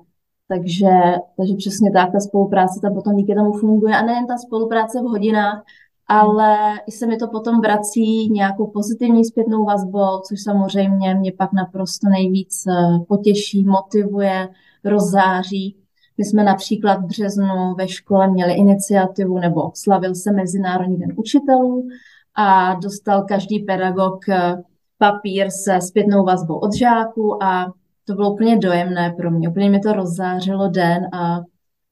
takže, 0.49 0.91
takže 1.37 1.55
přesně 1.57 1.93
tak, 1.93 2.13
ta 2.13 2.21
spolupráce 2.21 2.81
tam 2.83 2.95
potom 2.95 3.17
díky 3.17 3.35
tomu 3.35 3.53
funguje. 3.53 3.97
A 3.97 4.03
nejen 4.03 4.27
ta 4.27 4.37
spolupráce 4.39 5.01
v 5.01 5.05
hodinách, 5.05 5.65
ale 6.09 6.57
i 6.87 6.93
se 6.93 7.07
mi 7.07 7.17
to 7.17 7.29
potom 7.29 7.61
vrací 7.61 8.31
nějakou 8.31 8.67
pozitivní 8.67 9.25
zpětnou 9.25 9.65
vazbou, 9.65 10.21
což 10.29 10.43
samozřejmě 10.43 11.15
mě 11.15 11.33
pak 11.33 11.53
naprosto 11.53 12.09
nejvíc 12.09 12.65
eh, 12.67 12.99
potěší, 13.09 13.65
motivuje, 13.65 14.49
rozzáří. 14.85 15.77
My 16.19 16.25
jsme 16.25 16.45
například 16.45 17.01
v 17.01 17.07
březnu 17.07 17.75
ve 17.79 17.89
škole 17.89 18.29
měli 18.31 18.53
iniciativu, 18.53 19.39
nebo 19.39 19.71
slavil 19.75 20.15
se 20.15 20.33
Mezinárodní 20.33 20.97
den 20.97 21.13
učitelů 21.17 21.89
a 22.35 22.75
dostal 22.75 23.23
každý 23.23 23.59
pedagog 23.59 24.29
eh, 24.29 24.63
papír 24.99 25.51
se 25.51 25.81
zpětnou 25.81 26.25
vazbou 26.25 26.55
od 26.55 26.75
žáků 26.75 27.43
a 27.43 27.73
to 28.07 28.15
bylo 28.15 28.35
úplně 28.35 28.59
dojemné 28.59 29.15
pro 29.17 29.31
mě. 29.31 29.49
Úplně 29.49 29.71
mi 29.71 29.81
to 29.81 29.93
rozzářilo 29.93 30.69
den 30.69 31.15
a 31.15 31.41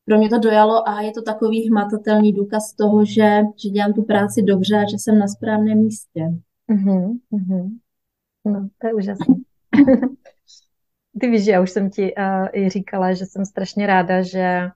pro 0.04 0.18
mě 0.18 0.28
to 0.28 0.38
dojalo 0.38 0.88
a 0.88 1.00
je 1.00 1.12
to 1.12 1.23
takový 1.23 1.68
hmatatelný 1.68 2.33
důkaz 2.33 2.73
toho, 2.73 3.04
že, 3.04 3.40
že 3.62 3.68
dělám 3.68 3.92
tu 3.92 4.02
práci 4.02 4.42
dobře 4.42 4.76
a 4.76 4.90
že 4.90 4.97
jsem 4.99 5.18
na 5.18 5.28
správném 5.28 5.78
místě. 5.78 6.21
Mm-hmm, 6.71 7.18
mm-hmm. 7.33 7.78
No, 8.44 8.68
to 8.78 8.87
je 8.87 8.94
úžasné. 8.94 9.35
Ty 11.21 11.30
víš, 11.30 11.44
že 11.44 11.50
já 11.50 11.61
už 11.61 11.71
jsem 11.71 11.90
ti 11.90 12.14
uh, 12.14 12.49
i 12.52 12.68
říkala, 12.68 13.12
že 13.12 13.26
jsem 13.26 13.44
strašně 13.44 13.87
ráda, 13.87 14.23
že, 14.23 14.71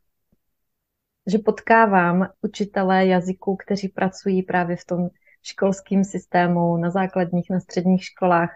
že 1.26 1.38
potkávám 1.38 2.28
učitelé 2.42 3.06
jazyků, 3.06 3.56
kteří 3.56 3.88
pracují 3.88 4.42
právě 4.42 4.76
v 4.76 4.84
tom 4.84 5.08
školském 5.42 6.04
systému, 6.04 6.76
na 6.76 6.90
základních, 6.90 7.50
na 7.50 7.60
středních 7.60 8.04
školách 8.04 8.50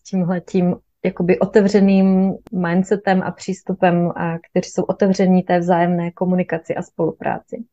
s 0.00 0.10
tímhletím 0.10 0.76
jakoby 1.06 1.38
otevřeným 1.38 2.34
mindsetem 2.52 3.22
a 3.22 3.30
přístupem, 3.30 4.12
a 4.16 4.38
kteří 4.38 4.70
jsou 4.70 4.82
otevření 4.82 5.42
té 5.42 5.58
vzájemné 5.58 6.10
komunikaci 6.10 6.74
a 6.74 6.82
spolupráci. 6.82 7.64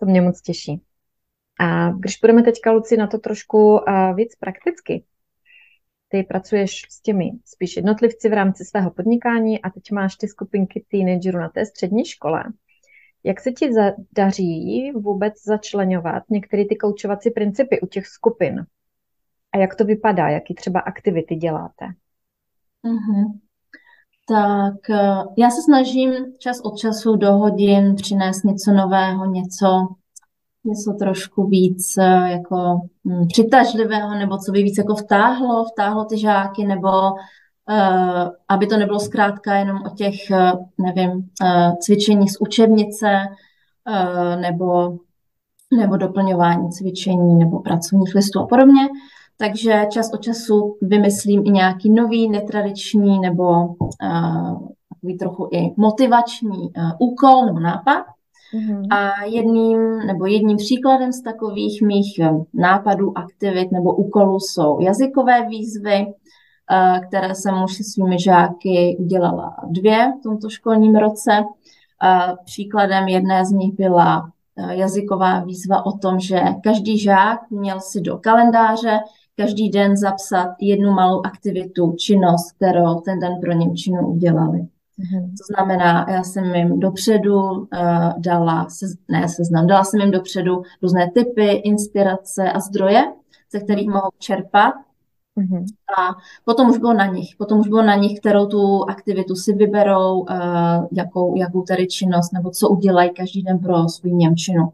To 0.00 0.06
mě 0.06 0.20
moc 0.20 0.40
těší. 0.40 0.82
A 1.60 1.90
když 1.90 2.18
budeme 2.20 2.42
teďka, 2.42 2.72
Luci, 2.72 2.96
na 2.96 3.06
to 3.06 3.18
trošku 3.18 3.80
víc 4.14 4.36
prakticky, 4.36 5.04
ty 6.08 6.22
pracuješ 6.22 6.82
s 6.90 7.00
těmi 7.00 7.30
spíš 7.44 7.76
jednotlivci 7.76 8.28
v 8.28 8.32
rámci 8.32 8.64
svého 8.64 8.90
podnikání 8.90 9.62
a 9.62 9.70
teď 9.70 9.90
máš 9.92 10.16
ty 10.16 10.28
skupinky 10.28 10.84
teenagerů 10.90 11.38
na 11.38 11.48
té 11.48 11.66
střední 11.66 12.04
škole. 12.04 12.44
Jak 13.24 13.40
se 13.40 13.52
ti 13.52 13.70
daří 14.12 14.92
vůbec 14.92 15.34
začlenovat 15.44 16.22
některé 16.30 16.64
ty 16.64 16.76
koučovací 16.76 17.30
principy 17.30 17.80
u 17.80 17.86
těch 17.86 18.06
skupin? 18.06 18.66
A 19.52 19.58
jak 19.58 19.74
to 19.74 19.84
vypadá? 19.84 20.28
Jaký 20.28 20.54
třeba 20.54 20.80
aktivity 20.80 21.34
děláte? 21.36 21.86
Mm-hmm. 22.84 23.24
Tak 24.28 24.90
eh, 24.90 25.24
já 25.38 25.50
se 25.50 25.62
snažím 25.62 26.12
čas 26.38 26.60
od 26.60 26.78
času 26.78 27.16
do 27.16 27.32
hodin 27.32 27.94
přinést 27.94 28.44
něco 28.44 28.72
nového, 28.72 29.26
něco, 29.26 29.88
něco 30.64 30.92
trošku 30.98 31.46
víc 31.46 31.98
eh, 31.98 32.30
jako 32.30 32.80
hm, 33.04 33.26
přitažlivého, 33.28 34.14
nebo 34.14 34.38
co 34.38 34.52
by 34.52 34.62
víc 34.62 34.78
jako 34.78 34.94
vtáhlo, 34.94 35.64
vtáhlo 35.64 36.04
ty 36.04 36.18
žáky, 36.18 36.64
nebo 36.64 36.88
uh, 37.70 38.28
aby 38.48 38.66
to 38.66 38.76
nebylo 38.76 39.00
zkrátka 39.00 39.54
jenom 39.54 39.76
o 39.76 39.94
těch, 39.94 40.14
uh, 40.30 40.84
nevím, 40.84 41.10
uh, 41.10 41.74
cvičeních 41.80 42.32
z 42.32 42.40
učebnice, 42.40 43.22
nebo, 44.40 44.98
nebo 45.76 45.96
doplňování 45.96 46.70
cvičení, 46.70 47.36
nebo 47.36 47.60
pracovních 47.60 48.14
listů 48.14 48.40
a 48.40 48.46
podobně, 48.46 48.88
takže 49.36 49.86
čas 49.90 50.10
od 50.14 50.20
času 50.20 50.76
vymyslím 50.82 51.42
i 51.46 51.50
nějaký 51.50 51.90
nový, 51.90 52.30
netradiční 52.30 53.20
nebo 53.20 53.66
uh, 53.66 54.68
takový 54.94 55.18
trochu 55.18 55.48
i 55.52 55.74
motivační 55.76 56.58
uh, 56.58 56.90
úkol 56.98 57.46
nebo 57.46 57.60
nápad. 57.60 58.04
Mm-hmm. 58.54 58.86
A 58.90 59.24
jedním 59.24 59.98
nebo 60.06 60.26
jedním 60.26 60.56
příkladem 60.56 61.12
z 61.12 61.22
takových 61.22 61.82
mých 61.82 62.20
nápadů, 62.54 63.18
aktivit 63.18 63.72
nebo 63.72 63.94
úkolů 63.94 64.40
jsou 64.40 64.80
jazykové 64.80 65.46
výzvy, 65.46 66.06
uh, 66.06 66.98
které 67.08 67.34
jsem 67.34 67.64
už 67.64 67.76
se 67.76 67.84
svými 67.84 68.18
žáky 68.18 68.96
udělala 69.00 69.56
dvě 69.68 70.12
v 70.18 70.22
tomto 70.22 70.48
školním 70.48 70.96
roce. 70.96 71.30
Uh, 71.40 72.36
příkladem 72.44 73.08
jedné 73.08 73.44
z 73.44 73.50
nich 73.50 73.74
byla 73.74 74.30
jazyková 74.70 75.40
výzva 75.40 75.86
o 75.86 75.92
tom, 75.92 76.20
že 76.20 76.40
každý 76.64 76.98
žák 76.98 77.50
měl 77.50 77.80
si 77.80 78.00
do 78.00 78.18
kalendáře 78.18 78.98
každý 79.36 79.70
den 79.70 79.96
zapsat 79.96 80.48
jednu 80.60 80.92
malou 80.92 81.22
aktivitu, 81.26 81.94
činnost, 81.98 82.52
kterou 82.52 83.00
ten 83.00 83.18
den 83.18 83.32
pro 83.40 83.52
Němčinu 83.52 84.08
udělali. 84.08 84.58
Mm-hmm. 84.98 85.30
To 85.30 85.54
znamená, 85.54 86.06
já 86.08 86.22
jsem 86.22 86.54
jim 86.54 86.80
dopředu 86.80 87.42
uh, 87.42 87.66
dala, 88.18 88.68
se, 88.68 88.86
ne 89.08 89.28
seznam, 89.28 89.66
dala 89.66 89.84
jsem 89.84 90.00
jim 90.00 90.10
dopředu 90.10 90.62
různé 90.82 91.10
typy, 91.10 91.46
inspirace 91.52 92.52
a 92.52 92.60
zdroje, 92.60 93.04
ze 93.52 93.60
kterých 93.60 93.88
mohou 93.88 94.10
čerpat. 94.18 94.74
Mm-hmm. 95.38 95.64
A 95.98 96.14
potom 96.44 96.70
už 96.70 96.78
bylo 96.78 96.94
na 96.94 97.06
nich. 97.06 97.36
Potom 97.38 97.60
už 97.60 97.68
bylo 97.68 97.82
na 97.82 97.94
nich, 97.94 98.20
kterou 98.20 98.46
tu 98.46 98.84
aktivitu 98.88 99.34
si 99.34 99.52
vyberou, 99.52 100.20
uh, 100.20 100.26
jakou, 100.92 101.36
jakou 101.36 101.62
tedy 101.62 101.86
činnost, 101.86 102.32
nebo 102.32 102.50
co 102.50 102.68
udělají 102.68 103.10
každý 103.10 103.42
den 103.42 103.58
pro 103.58 103.88
svou 103.88 104.16
Němčinu. 104.16 104.72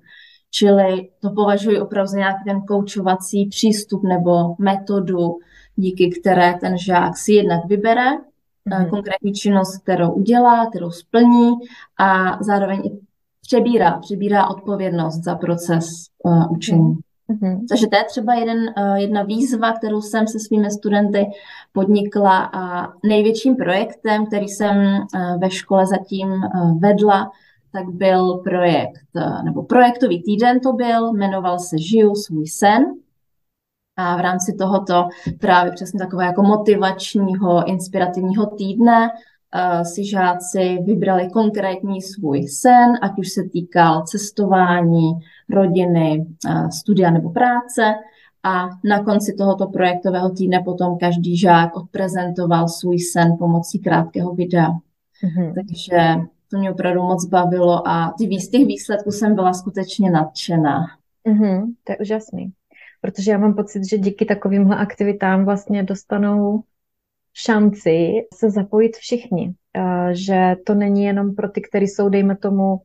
Čili 0.51 1.09
to 1.21 1.31
považuji 1.31 1.81
opravdu 1.81 2.07
za 2.07 2.19
nějaký 2.19 2.45
ten 2.45 2.61
koučovací 2.61 3.47
přístup 3.47 4.03
nebo 4.03 4.55
metodu, 4.59 5.39
díky 5.77 6.11
které 6.11 6.55
ten 6.61 6.79
žák 6.79 7.17
si 7.17 7.33
jednak 7.33 7.65
vybere 7.65 8.07
mm-hmm. 8.11 8.91
konkrétní 8.91 9.33
činnost, 9.33 9.79
kterou 9.79 10.13
udělá, 10.13 10.67
kterou 10.67 10.91
splní 10.91 11.51
a 11.99 12.39
zároveň 12.43 12.81
i 12.85 12.91
přebírá, 13.41 13.99
přebírá 13.99 14.47
odpovědnost 14.47 15.25
za 15.25 15.35
proces 15.35 15.87
uh, 16.25 16.53
učení. 16.53 16.97
Mm-hmm. 17.31 17.61
Takže 17.69 17.87
to 17.87 17.97
je 17.97 18.05
třeba 18.05 18.35
jeden, 18.35 18.59
uh, 18.59 18.95
jedna 18.95 19.23
výzva, 19.23 19.73
kterou 19.73 20.01
jsem 20.01 20.27
se 20.27 20.39
svými 20.39 20.71
studenty 20.71 21.27
podnikla 21.73 22.51
a 22.53 22.93
největším 23.05 23.57
projektem, 23.57 24.27
který 24.27 24.49
jsem 24.49 24.77
uh, 24.77 25.41
ve 25.41 25.51
škole 25.51 25.87
zatím 25.87 26.29
uh, 26.29 26.81
vedla, 26.81 27.31
tak 27.73 27.89
byl 27.89 28.35
projekt, 28.35 29.01
nebo 29.45 29.63
projektový 29.63 30.23
týden 30.23 30.61
to 30.61 30.73
byl, 30.73 31.13
jmenoval 31.13 31.59
se 31.59 31.79
Žiju 31.79 32.15
svůj 32.15 32.47
sen. 32.47 32.85
A 33.97 34.17
v 34.17 34.21
rámci 34.21 34.53
tohoto 34.59 35.09
právě 35.41 35.73
přesně 35.73 35.99
takového 35.99 36.31
jako 36.31 36.43
motivačního, 36.43 37.69
inspirativního 37.69 38.47
týdne 38.47 39.09
uh, 39.09 39.83
si 39.83 40.05
žáci 40.05 40.79
vybrali 40.85 41.29
konkrétní 41.31 42.03
svůj 42.03 42.49
sen, 42.49 42.93
ať 43.03 43.19
už 43.19 43.29
se 43.29 43.43
týkal 43.53 44.03
cestování, 44.03 45.13
rodiny, 45.51 46.27
uh, 46.49 46.69
studia 46.69 47.11
nebo 47.11 47.31
práce. 47.31 47.95
A 48.43 48.69
na 48.85 49.05
konci 49.05 49.35
tohoto 49.39 49.67
projektového 49.67 50.31
týdne 50.31 50.63
potom 50.65 50.99
každý 50.99 51.37
žák 51.37 51.77
odprezentoval 51.77 52.69
svůj 52.69 52.99
sen 52.99 53.37
pomocí 53.39 53.79
krátkého 53.79 54.35
videa. 54.35 54.71
Mm-hmm. 54.71 55.53
Takže 55.55 56.25
to 56.51 56.59
mě 56.59 56.71
opravdu 56.71 57.03
moc 57.03 57.27
bavilo 57.27 57.89
a 57.89 58.15
z 58.41 58.49
těch 58.49 58.67
výsledků 58.67 59.11
jsem 59.11 59.35
byla 59.35 59.53
skutečně 59.53 60.11
nadšená. 60.11 60.87
Mm-hmm, 61.27 61.75
to 61.85 61.93
je 61.93 61.99
úžasný. 61.99 62.53
Protože 63.01 63.31
já 63.31 63.39
mám 63.39 63.55
pocit, 63.55 63.89
že 63.91 63.99
díky 63.99 64.25
takovýmhle 64.25 64.77
aktivitám 64.77 65.45
vlastně 65.45 65.83
dostanou 65.83 66.63
šanci 67.35 68.13
se 68.35 68.51
zapojit 68.51 68.97
všichni. 68.97 69.55
Že 70.13 70.57
to 70.67 70.75
není 70.75 71.05
jenom 71.05 71.35
pro 71.35 71.49
ty, 71.49 71.61
kteří 71.61 71.87
jsou, 71.87 72.09
dejme 72.09 72.37
tomu, 72.37 72.81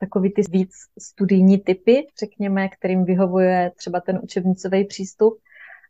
takový 0.00 0.32
ty 0.32 0.42
víc 0.50 0.70
studijní 0.98 1.58
typy, 1.58 2.06
řekněme, 2.20 2.68
kterým 2.68 3.04
vyhovuje 3.04 3.72
třeba 3.76 4.00
ten 4.00 4.20
učebnicový 4.22 4.84
přístup, 4.84 5.38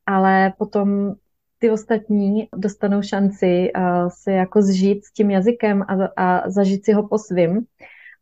ale 0.07 0.53
potom 0.59 1.15
ty 1.59 1.71
ostatní 1.71 2.49
dostanou 2.57 3.03
šanci 3.03 3.73
uh, 3.77 4.09
se 4.09 4.33
jako 4.33 4.63
zžít 4.63 5.05
s 5.05 5.13
tím 5.13 5.31
jazykem 5.31 5.83
a, 5.83 6.07
a 6.17 6.51
zažít 6.51 6.85
si 6.85 6.93
ho 6.93 7.09
po 7.09 7.19
svým 7.19 7.67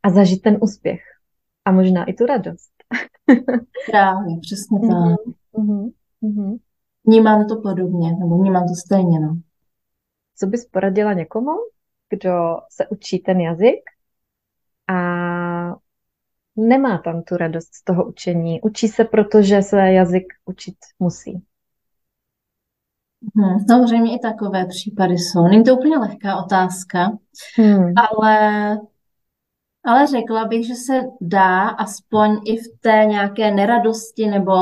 a 0.02 0.10
zažít 0.10 0.42
ten 0.42 0.58
úspěch. 0.60 1.00
A 1.64 1.72
možná 1.72 2.04
i 2.04 2.12
tu 2.12 2.26
radost. 2.26 2.72
Právě, 3.90 4.36
přesně 4.40 4.80
tak. 4.80 5.20
Mm-hmm. 5.54 5.92
Mm-hmm. 6.22 6.58
Vnímám 7.06 7.48
to 7.48 7.56
podobně, 7.56 8.12
nebo 8.12 8.38
vnímám 8.38 8.68
to 8.68 8.74
stejně, 8.74 9.20
no. 9.20 9.40
Co 10.36 10.46
bys 10.46 10.66
poradila 10.66 11.12
někomu, 11.12 11.50
kdo 12.08 12.56
se 12.70 12.86
učí 12.86 13.18
ten 13.18 13.40
jazyk 13.40 13.80
a 14.88 14.96
nemá 16.56 16.98
tam 16.98 17.22
tu 17.22 17.36
radost 17.36 17.74
z 17.74 17.84
toho 17.84 18.04
učení. 18.04 18.60
Učí 18.60 18.88
se, 18.88 19.04
protože 19.04 19.62
se 19.62 19.76
jazyk 19.76 20.24
učit 20.44 20.74
musí. 20.98 21.42
Hmm, 23.36 23.58
samozřejmě 23.68 24.16
i 24.16 24.18
takové 24.18 24.66
případy 24.66 25.14
jsou. 25.14 25.48
Není 25.48 25.64
to 25.64 25.76
úplně 25.76 25.98
lehká 25.98 26.44
otázka, 26.44 27.10
hmm. 27.56 27.92
ale, 27.96 28.70
ale 29.84 30.06
řekla 30.06 30.44
bych, 30.44 30.66
že 30.66 30.74
se 30.74 31.00
dá 31.20 31.68
aspoň 31.68 32.40
i 32.44 32.56
v 32.56 32.80
té 32.80 33.04
nějaké 33.08 33.50
neradosti 33.50 34.26
nebo 34.26 34.52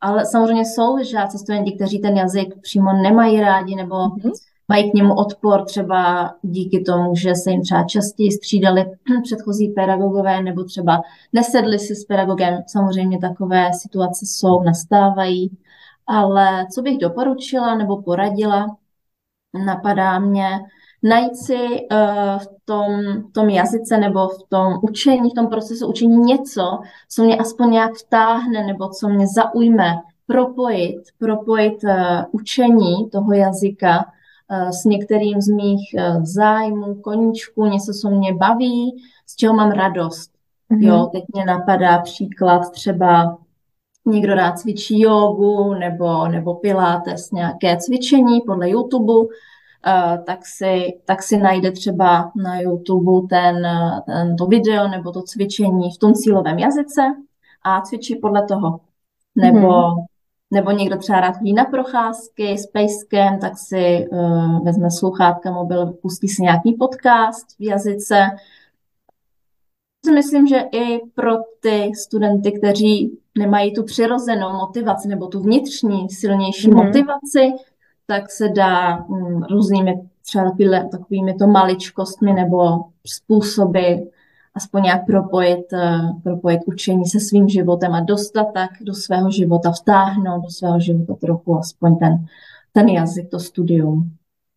ale 0.00 0.26
samozřejmě 0.26 0.64
jsou 0.64 0.98
žáci, 1.04 1.38
studenti, 1.38 1.72
kteří 1.72 1.98
ten 1.98 2.16
jazyk 2.16 2.60
přímo 2.60 2.92
nemají 2.92 3.40
rádi 3.40 3.74
nebo 3.74 3.96
hmm. 3.96 4.32
mají 4.68 4.90
k 4.90 4.94
němu 4.94 5.14
odpor 5.14 5.64
třeba 5.64 6.30
díky 6.42 6.80
tomu, 6.80 7.14
že 7.14 7.34
se 7.34 7.50
jim 7.50 7.62
třeba 7.62 7.84
častěji 7.84 8.32
střídali 8.32 8.84
předchozí 9.22 9.68
pedagogové 9.68 10.42
nebo 10.42 10.64
třeba 10.64 11.00
nesedli 11.32 11.78
si 11.78 11.94
s 11.94 12.04
pedagogem. 12.04 12.62
Samozřejmě 12.66 13.18
takové 13.18 13.70
situace 13.72 14.26
jsou, 14.26 14.62
nastávají. 14.62 15.58
Ale 16.08 16.66
co 16.74 16.82
bych 16.82 16.98
doporučila 16.98 17.74
nebo 17.74 18.02
poradila, 18.02 18.76
napadá 19.64 20.18
mě 20.18 20.48
najít 21.02 21.36
si 21.36 21.54
uh, 21.56 22.38
v 22.38 22.46
tom, 22.64 22.86
v 23.22 23.32
tom 23.32 23.48
jazyce 23.48 23.98
nebo 23.98 24.28
v 24.28 24.48
tom 24.48 24.78
učení, 24.82 25.30
v 25.30 25.34
tom 25.34 25.46
procesu 25.46 25.88
učení 25.88 26.16
něco, 26.16 26.78
co 27.08 27.22
mě 27.22 27.36
aspoň 27.36 27.70
nějak 27.70 27.92
vtáhne 27.94 28.66
nebo 28.66 28.88
co 28.88 29.08
mě 29.08 29.26
zaujme, 29.26 29.94
propojit, 30.26 31.02
propojit 31.18 31.84
uh, 31.84 31.90
učení 32.30 33.10
toho 33.10 33.32
jazyka 33.32 34.04
uh, 34.50 34.70
s 34.70 34.84
některým 34.84 35.40
z 35.40 35.48
mých 35.48 35.94
zájmů, 36.22 36.94
koníčků, 36.94 37.66
něco, 37.66 37.92
co 37.92 38.10
mě 38.10 38.34
baví, 38.34 39.02
z 39.26 39.36
čeho 39.36 39.54
mám 39.54 39.70
radost. 39.70 40.30
Mm-hmm. 40.70 40.86
Jo, 40.86 41.08
teď 41.12 41.24
mě 41.34 41.44
napadá 41.44 41.98
příklad 41.98 42.70
třeba 42.72 43.38
někdo 44.10 44.34
rád 44.34 44.58
cvičí 44.58 45.00
jogu 45.00 45.74
nebo, 45.74 46.28
nebo 46.28 46.54
pilates, 46.54 47.30
nějaké 47.30 47.76
cvičení 47.76 48.40
podle 48.40 48.70
YouTube, 48.70 49.12
uh, 49.12 49.26
tak, 50.26 50.46
si, 50.46 51.00
tak 51.04 51.22
si 51.22 51.36
najde 51.36 51.72
třeba 51.72 52.32
na 52.36 52.60
YouTube 52.60 53.28
ten, 53.28 53.66
ten, 54.06 54.36
to 54.36 54.46
video 54.46 54.88
nebo 54.88 55.12
to 55.12 55.22
cvičení 55.22 55.90
v 55.96 55.98
tom 55.98 56.14
cílovém 56.14 56.58
jazyce 56.58 57.02
a 57.62 57.80
cvičí 57.80 58.16
podle 58.16 58.46
toho. 58.46 58.80
Nebo, 59.36 59.58
mm-hmm. 59.58 60.04
nebo 60.50 60.70
někdo 60.70 60.96
třeba 60.96 61.20
rád 61.20 61.36
chodí 61.36 61.52
na 61.52 61.64
procházky 61.64 62.58
s 62.58 62.66
pejskem, 62.66 63.38
tak 63.40 63.58
si 63.58 64.06
uh, 64.10 64.64
vezme 64.64 64.90
sluchátka 64.90 65.50
mobil, 65.50 65.86
pustí 65.86 66.28
si 66.28 66.42
nějaký 66.42 66.72
podcast 66.72 67.46
v 67.58 67.62
jazyce. 67.62 68.26
Myslím, 70.14 70.46
že 70.46 70.56
i 70.72 71.00
pro 71.14 71.32
ty 71.60 71.92
studenty, 71.94 72.52
kteří 72.52 73.18
nemají 73.38 73.74
tu 73.74 73.84
přirozenou 73.84 74.52
motivaci 74.52 75.08
nebo 75.08 75.26
tu 75.26 75.40
vnitřní 75.40 76.08
silnější 76.10 76.68
mm-hmm. 76.68 76.84
motivaci, 76.86 77.52
tak 78.06 78.30
se 78.30 78.48
dá 78.48 78.96
mm, 78.96 79.42
různými 79.42 79.94
třeba 80.22 80.44
takovými, 80.44 80.88
takovými 80.90 81.34
to 81.34 81.46
maličkostmi 81.46 82.32
nebo 82.32 82.84
způsoby 83.06 83.94
aspoň 84.54 84.82
nějak 84.82 85.06
propojit, 85.06 85.72
uh, 85.72 86.20
propojit 86.22 86.60
učení 86.66 87.06
se 87.06 87.20
svým 87.20 87.48
životem 87.48 87.94
a 87.94 88.00
dostat 88.00 88.46
tak 88.54 88.70
do 88.80 88.94
svého 88.94 89.30
života, 89.30 89.72
vtáhnout 89.72 90.42
do 90.42 90.50
svého 90.50 90.80
života 90.80 91.14
trochu 91.14 91.58
aspoň 91.58 91.96
ten, 91.96 92.26
ten 92.72 92.88
jazyk, 92.88 93.30
to 93.30 93.38
studium. 93.38 94.10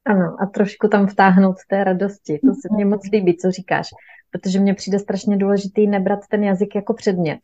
Ano, 0.06 0.36
a 0.40 0.46
trošku 0.46 0.88
tam 0.88 1.08
vtáhnout 1.08 1.56
té 1.70 1.84
radosti. 1.84 2.40
To 2.40 2.54
se 2.54 2.68
mně 2.72 2.86
moc 2.86 3.02
líbí, 3.12 3.38
co 3.38 3.52
říkáš, 3.52 3.88
protože 4.32 4.60
mně 4.60 4.74
přijde 4.74 5.00
strašně 5.00 5.38
důležitý 5.38 5.88
nebrat 5.88 6.20
ten 6.30 6.44
jazyk 6.44 6.76
jako 6.76 6.94
předmět. 6.94 7.40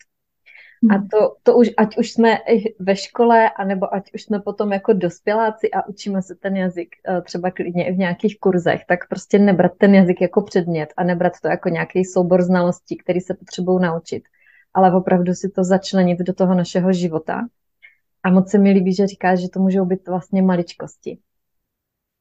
A 0.90 1.02
to, 1.12 1.36
to 1.44 1.58
už, 1.58 1.70
ať 1.78 1.98
už 1.98 2.12
jsme 2.12 2.38
ve 2.80 2.96
škole, 2.96 3.50
anebo 3.50 3.94
ať 3.94 4.13
už 4.13 4.24
jsme 4.24 4.40
potom 4.40 4.72
jako 4.72 4.94
dospěláci 4.94 5.72
a 5.72 5.88
učíme 5.88 6.22
se 6.22 6.36
ten 6.36 6.58
jazyk 6.58 6.96
eh, 7.08 7.22
třeba 7.22 7.52
klidně 7.52 7.88
i 7.88 7.92
v 7.92 7.98
nějakých 7.98 8.40
kurzech, 8.40 8.82
tak 8.88 9.08
prostě 9.10 9.40
nebrat 9.40 9.72
ten 9.78 9.96
jazyk 9.96 10.22
jako 10.22 10.42
předmět 10.42 10.94
a 10.98 11.04
nebrat 11.04 11.34
to 11.42 11.48
jako 11.48 11.70
nějaký 11.70 12.06
soubor 12.06 12.42
znalostí, 12.42 12.98
který 12.98 13.20
se 13.20 13.34
potřebují 13.34 13.82
naučit, 13.82 14.24
ale 14.74 14.96
opravdu 14.96 15.34
si 15.34 15.50
to 15.50 15.63
začlenit 15.63 16.20
do 16.20 16.34
toho 16.34 16.54
našeho 16.54 16.94
života. 16.94 17.48
A 18.24 18.30
moc 18.30 18.52
se 18.52 18.58
mi 18.58 18.72
líbí, 18.72 18.94
že 18.94 19.08
říkáš, 19.08 19.40
že 19.40 19.50
to 19.50 19.60
můžou 19.60 19.86
být 19.86 20.08
vlastně 20.08 20.42
maličkosti. 20.42 21.20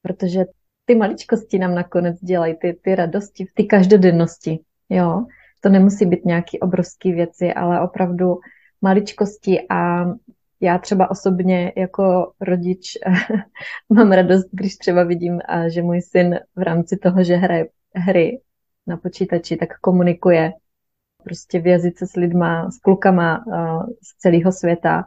Protože 0.02 0.44
ty 0.84 0.94
maličkosti 0.94 1.58
nám 1.58 1.74
nakonec 1.74 2.20
dělají 2.20 2.54
ty, 2.60 2.78
ty 2.82 2.94
radosti, 2.94 3.46
ty 3.54 3.64
každodennosti. 3.64 4.60
Jo? 4.88 5.26
To 5.60 5.68
nemusí 5.68 6.06
být 6.06 6.24
nějaký 6.24 6.60
obrovský 6.60 7.12
věci, 7.12 7.52
ale 7.52 7.80
opravdu 7.80 8.38
maličkosti 8.82 9.66
a 9.70 10.04
já 10.60 10.78
třeba 10.78 11.10
osobně 11.10 11.72
jako 11.76 12.32
rodič 12.40 12.98
mám 13.92 14.12
radost, 14.12 14.48
když 14.52 14.76
třeba 14.76 15.04
vidím, 15.04 15.40
že 15.68 15.82
můj 15.82 16.00
syn 16.00 16.40
v 16.56 16.62
rámci 16.62 16.96
toho, 16.96 17.24
že 17.24 17.36
hraje 17.36 17.68
hry 17.94 18.40
na 18.86 18.96
počítači, 18.96 19.56
tak 19.56 19.80
komunikuje 19.80 20.52
prostě 21.24 21.60
v 21.60 21.66
jazyce 21.66 22.06
s 22.06 22.16
lidma, 22.16 22.70
s 22.70 22.78
klukama 22.78 23.44
z 24.02 24.18
celého 24.18 24.52
světa 24.52 25.04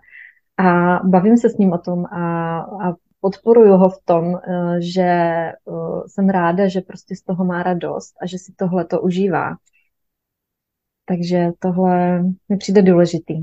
a 0.58 1.00
bavím 1.04 1.38
se 1.38 1.50
s 1.50 1.58
ním 1.58 1.74
o 1.74 1.78
tom 1.78 2.06
a, 2.06 2.60
a 2.60 2.96
podporuju 3.22 3.78
ho 3.78 3.90
v 3.90 4.00
tom, 4.06 4.36
eh, 4.36 4.82
že 4.82 5.12
jsem 6.08 6.30
ráda, 6.30 6.68
že 6.68 6.82
prostě 6.82 7.16
z 7.16 7.22
toho 7.22 7.46
má 7.46 7.64
radost 7.64 8.14
a 8.22 8.26
že 8.26 8.38
si 8.38 8.54
tohle 8.58 8.86
to 8.86 9.02
užívá. 9.02 9.56
Takže 11.10 11.52
tohle 11.60 12.24
mi 12.50 12.58
přijde 12.58 12.82
důležitý. 12.82 13.34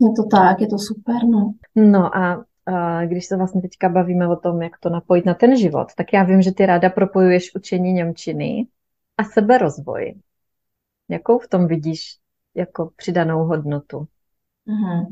Je 0.00 0.12
to 0.16 0.22
tak, 0.30 0.60
je 0.60 0.66
to 0.66 0.78
super, 0.78 1.24
no. 1.24 1.54
No 1.74 2.16
a 2.16 2.44
když 3.04 3.26
se 3.26 3.36
vlastně 3.36 3.62
teďka 3.62 3.88
bavíme 3.88 4.28
o 4.28 4.36
tom, 4.36 4.62
jak 4.62 4.78
to 4.78 4.90
napojit 4.90 5.26
na 5.26 5.34
ten 5.34 5.56
život, 5.56 5.88
tak 5.96 6.12
já 6.12 6.22
vím, 6.22 6.42
že 6.42 6.52
ty 6.52 6.66
ráda 6.66 6.90
propojuješ 6.90 7.54
učení 7.54 7.92
Němčiny 7.92 8.66
a 9.18 9.24
seberozvoj. 9.24 10.14
Jakou 11.08 11.38
v 11.38 11.48
tom 11.48 11.66
vidíš 11.66 12.16
jako 12.54 12.90
přidanou 12.96 13.44
hodnotu? 13.44 13.98
Mm-hmm. 13.98 15.06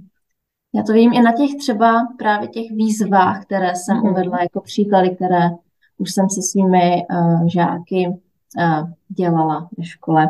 Já 0.74 0.82
to 0.82 0.92
vím 0.92 1.12
i 1.12 1.22
na 1.22 1.32
těch 1.32 1.50
třeba 1.58 2.06
právě 2.18 2.48
těch 2.48 2.70
výzvách, 2.70 3.44
které 3.44 3.72
jsem 3.74 3.96
mm-hmm. 3.96 4.11
uvedla 4.11 4.42
jako 4.42 4.61
příklady, 4.61 5.16
které 5.16 5.50
už 5.98 6.12
jsem 6.12 6.30
se 6.30 6.42
svými 6.42 7.06
uh, 7.11 7.48
žáky 7.48 8.08
uh, 8.08 8.90
dělala 9.08 9.68
ve 9.78 9.84
škole. 9.84 10.28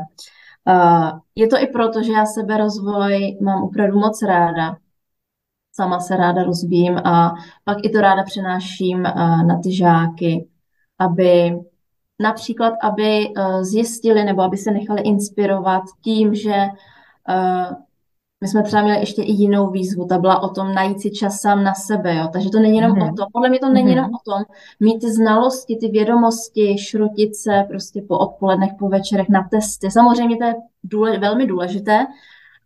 Uh, 0.64 1.18
je 1.34 1.48
to 1.48 1.58
i 1.58 1.66
proto, 1.66 2.02
že 2.02 2.12
já 2.12 2.26
seberozvoj 2.26 3.38
mám 3.40 3.62
opravdu 3.62 3.98
moc 3.98 4.22
ráda. 4.22 4.76
Sama 5.72 6.00
se 6.00 6.16
ráda 6.16 6.42
rozvíjím 6.42 6.98
a 6.98 7.34
pak 7.64 7.78
i 7.82 7.90
to 7.90 8.00
ráda 8.00 8.22
přenáším 8.22 9.06
eh, 9.06 9.12
na 9.42 9.60
ty 9.62 9.76
žáky, 9.76 10.48
aby 10.98 11.58
například, 12.18 12.74
aby 12.82 13.26
eh, 13.26 13.64
zjistili 13.64 14.24
nebo 14.24 14.42
aby 14.42 14.56
se 14.56 14.70
nechali 14.70 15.02
inspirovat 15.02 15.82
tím, 16.04 16.34
že 16.34 16.54
eh, 17.28 17.66
my 18.40 18.48
jsme 18.48 18.62
třeba 18.62 18.82
měli 18.82 18.98
ještě 19.00 19.22
i 19.22 19.32
jinou 19.32 19.70
výzvu, 19.70 20.06
ta 20.06 20.18
byla 20.18 20.42
o 20.42 20.48
tom 20.48 20.74
najít 20.74 21.00
si 21.00 21.10
čas 21.10 21.40
sám 21.40 21.64
na 21.64 21.74
sebe, 21.74 22.16
jo. 22.16 22.28
Takže 22.32 22.50
to 22.50 22.60
není 22.60 22.76
jenom 22.76 22.92
mm. 22.92 23.02
o 23.02 23.12
tom, 23.12 23.26
podle 23.32 23.48
mě 23.48 23.58
to 23.58 23.68
není 23.68 23.84
mm. 23.84 23.96
jenom 23.96 24.06
o 24.06 24.30
tom 24.30 24.44
mít 24.80 24.98
ty 24.98 25.12
znalosti, 25.12 25.76
ty 25.76 25.88
vědomosti, 25.88 26.78
šrotit 26.78 27.36
se 27.36 27.64
prostě 27.68 28.02
po 28.08 28.18
odpolednech, 28.18 28.70
po 28.78 28.88
večerech 28.88 29.28
na 29.28 29.48
testy. 29.50 29.90
Samozřejmě 29.90 30.36
to 30.36 30.44
je 30.44 30.54
důle, 30.84 31.18
velmi 31.18 31.46
důležité, 31.46 32.06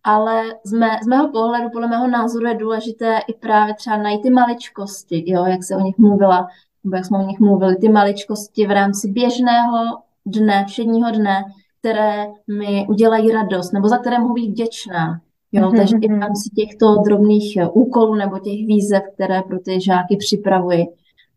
ale 0.05 0.43
z, 0.65 0.73
mé, 0.73 0.99
z 1.03 1.07
mého 1.07 1.29
pohledu, 1.29 1.71
podle 1.73 1.89
mého 1.89 2.09
názoru 2.09 2.47
je 2.47 2.55
důležité 2.55 3.19
i 3.29 3.33
právě 3.33 3.75
třeba 3.75 3.97
najít 3.97 4.23
ty 4.23 4.31
maličkosti, 4.31 5.25
jo, 5.27 5.45
jak 5.45 5.65
se 5.65 5.77
o 5.77 5.81
nich 5.81 5.99
mluvila, 5.99 6.49
nebo 6.85 6.97
jak 6.97 7.05
jsme 7.05 7.19
o 7.19 7.27
nich 7.27 7.41
mluvili, 7.41 7.77
ty 7.77 7.89
maličkosti 7.89 8.67
v 8.67 8.71
rámci 8.71 9.09
běžného 9.09 9.99
dne, 10.27 10.65
všedního 10.69 11.11
dne, 11.11 11.45
které 11.81 12.27
mi 12.59 12.87
udělají 12.89 13.33
radost, 13.33 13.73
nebo 13.73 13.89
za 13.89 13.99
které 13.99 14.19
mohu 14.19 14.35
být 14.35 14.51
vděčná. 14.51 15.21
Jo, 15.53 15.69
mm-hmm. 15.69 15.77
takže 15.77 15.97
i 16.01 16.09
v 16.09 16.11
mhm. 16.11 16.21
rámci 16.21 16.51
těchto 16.51 16.97
drobných 16.97 17.57
eh, 17.57 17.69
úkolů 17.69 18.15
nebo 18.15 18.39
těch 18.39 18.67
výzev, 18.67 19.03
které 19.15 19.43
pro 19.43 19.59
ty 19.59 19.81
žáky 19.81 20.17
připravuji, 20.17 20.87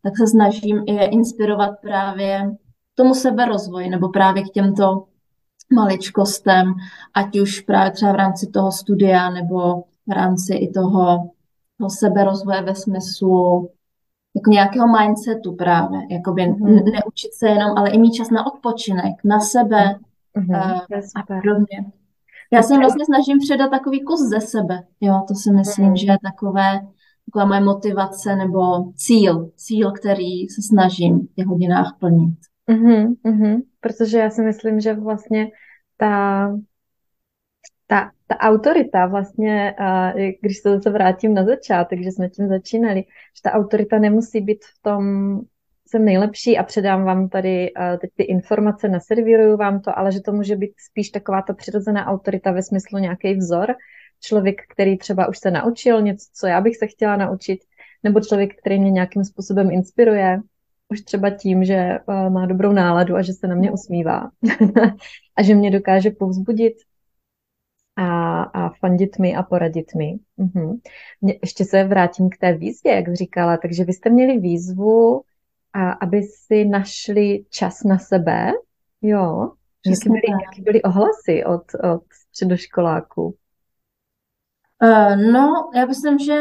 tak 0.04 0.18
se 0.18 0.28
snažím 0.28 0.84
je 0.88 1.08
inspirovat 1.08 1.72
právě 1.82 2.56
tomu 2.96 3.14
seberozvoji 3.14 3.90
nebo 3.90 4.10
právě 4.10 4.44
k 4.44 4.50
těmto 4.50 5.04
maličkostem, 5.74 6.74
ať 7.14 7.40
už 7.40 7.60
právě 7.60 7.92
třeba 7.92 8.12
v 8.12 8.16
rámci 8.16 8.48
toho 8.48 8.72
studia 8.72 9.30
nebo 9.30 9.84
v 10.08 10.12
rámci 10.12 10.56
i 10.56 10.72
toho, 10.72 11.30
toho 11.78 11.90
seberozvoje 11.90 12.62
ve 12.62 12.76
smyslu 12.76 13.70
jako 14.36 14.52
nějakého 14.52 14.88
mindsetu 14.88 15.56
právě, 15.56 16.00
jakoby 16.12 16.42
mm-hmm. 16.42 16.92
neučit 16.92 17.34
se 17.34 17.48
jenom, 17.48 17.78
ale 17.78 17.90
i 17.90 17.98
mít 17.98 18.12
čas 18.14 18.30
na 18.30 18.46
odpočinek, 18.46 19.16
na 19.24 19.40
sebe 19.40 20.00
mm-hmm. 20.38 20.82
uh, 20.92 21.00
a 21.16 21.24
podobně. 21.42 21.86
Já 22.56 22.64
se 22.64 22.78
vlastně 22.78 23.06
snažím 23.06 23.40
předat 23.40 23.72
takový 23.72 24.04
kus 24.04 24.20
ze 24.30 24.42
sebe, 24.42 24.84
jo, 25.02 25.22
to 25.28 25.36
si 25.36 25.52
myslím, 25.52 25.94
mm-hmm. 25.94 26.06
že 26.06 26.12
je 26.12 26.18
takové, 26.24 26.80
taková 27.26 27.46
moje 27.46 27.62
motivace 27.62 28.36
nebo 28.36 28.92
cíl, 28.96 29.52
cíl, 29.56 29.92
který 29.92 30.50
se 30.50 30.62
snažím 30.62 31.20
v 31.20 31.34
těch 31.36 31.46
hodinách 31.46 31.96
plnit. 32.00 32.38
Mm-hmm, 32.70 33.16
mm-hmm. 33.26 33.62
Protože 33.80 34.20
já 34.20 34.30
si 34.30 34.42
myslím, 34.42 34.80
že 34.80 34.94
vlastně 34.94 35.48
ta, 35.98 36.48
ta, 37.88 38.12
ta 38.28 38.38
autorita 38.38 39.06
vlastně, 39.06 39.76
když 40.42 40.58
se 40.58 40.70
zase 40.70 40.90
vrátím 40.90 41.34
na 41.34 41.46
začátek, 41.46 42.04
že 42.04 42.12
jsme 42.12 42.30
tím 42.30 42.48
začínali, 42.48 43.02
že 43.36 43.42
ta 43.44 43.52
autorita 43.52 44.00
nemusí 44.00 44.42
být 44.42 44.66
v 44.66 44.82
tom, 44.82 45.04
jsem 45.88 46.06
nejlepší 46.06 46.58
a 46.58 46.64
předám 46.64 47.04
vám 47.04 47.30
tady 47.30 47.72
teď 48.02 48.10
ty 48.16 48.24
informace, 48.24 48.90
naservíruju 48.90 49.58
vám 49.58 49.82
to, 49.82 50.00
ale 50.00 50.12
že 50.12 50.22
to 50.22 50.32
může 50.32 50.56
být 50.56 50.74
spíš 50.78 51.10
taková 51.10 51.42
ta 51.42 51.54
přirozená 51.54 52.06
autorita 52.06 52.52
ve 52.52 52.64
smyslu 52.64 53.00
nějaký 53.00 53.34
vzor, 53.34 53.76
člověk, 54.22 54.62
který 54.74 54.98
třeba 54.98 55.28
už 55.28 55.38
se 55.38 55.52
naučil 55.52 56.02
něco, 56.02 56.26
co 56.34 56.48
já 56.48 56.62
bych 56.62 56.78
se 56.78 56.88
chtěla 56.88 57.16
naučit, 57.16 57.60
nebo 58.04 58.22
člověk, 58.22 58.60
který 58.60 58.80
mě 58.80 58.92
nějakým 58.92 59.24
způsobem 59.24 59.72
inspiruje, 59.72 60.40
už 60.90 61.02
třeba 61.02 61.30
tím, 61.30 61.64
že 61.64 62.00
uh, 62.08 62.30
má 62.30 62.46
dobrou 62.46 62.72
náladu 62.72 63.16
a 63.16 63.22
že 63.22 63.34
se 63.34 63.48
na 63.48 63.56
mě 63.56 63.72
usmívá 63.72 64.30
a 65.38 65.44
že 65.44 65.56
mě 65.56 65.72
dokáže 65.72 66.12
povzbudit 66.12 66.74
a, 67.96 68.42
a 68.44 68.70
fandit 68.70 69.20
mi 69.20 69.36
a 69.36 69.44
poradit 69.44 69.96
mi. 69.96 70.16
Mě, 71.22 71.40
ještě 71.42 71.66
se 71.66 71.84
vrátím 71.84 72.30
k 72.30 72.38
té 72.38 72.54
výzvě, 72.54 72.96
jak 72.96 73.14
říkala. 73.14 73.58
Takže 73.58 73.84
vy 73.84 73.94
jste 73.94 74.10
měli 74.10 74.40
výzvu, 74.40 75.22
aby 75.84 76.24
si 76.24 76.66
našli 76.66 77.46
čas 77.50 77.84
na 77.84 77.98
sebe. 77.98 78.52
Jo. 79.02 79.52
Jaký 79.86 80.10
byly, 80.10 80.44
jaký 80.46 80.62
byly 80.62 80.82
ohlasy 80.84 81.44
od, 81.46 81.64
od 81.94 82.04
středoškoláků? 82.12 83.36
Uh, 84.84 85.32
no, 85.32 85.70
já 85.76 85.86
myslím, 85.86 86.20
že 86.20 86.40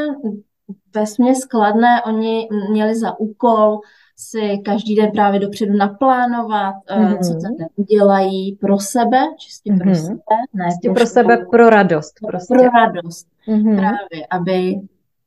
ve 0.95 1.35
skladné 1.35 2.03
oni 2.07 2.49
měli 2.71 2.99
za 2.99 3.21
úkol 3.21 3.81
si 4.17 4.59
každý 4.65 4.97
den 4.97 5.11
právě 5.11 5.41
dopředu 5.41 5.77
naplánovat, 5.77 6.75
mm-hmm. 6.91 7.19
co 7.19 7.35
ten 7.35 7.57
den 7.57 7.69
udělají 7.77 8.57
pro 8.57 8.79
sebe, 8.79 9.19
čistě 9.39 9.73
mm-hmm. 9.73 9.83
pro 9.83 9.95
sebe. 9.95 10.19
Ne 10.53 10.65
čistě 10.65 10.91
pro 10.91 11.07
sebe, 11.07 11.47
pro 11.51 11.71
radost. 11.71 12.15
Prostě. 12.27 12.55
Pro 12.55 12.63
radost. 12.63 13.27
Mm-hmm. 13.49 13.77
Právě, 13.77 14.27
aby, 14.31 14.81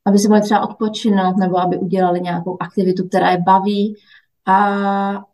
aby 0.07 0.19
si 0.19 0.27
mohli 0.27 0.41
třeba 0.41 0.69
odpočinout, 0.69 1.37
nebo 1.37 1.59
aby 1.59 1.77
udělali 1.77 2.21
nějakou 2.21 2.57
aktivitu, 2.59 3.07
která 3.07 3.31
je 3.31 3.37
baví. 3.37 3.95
A 4.45 5.27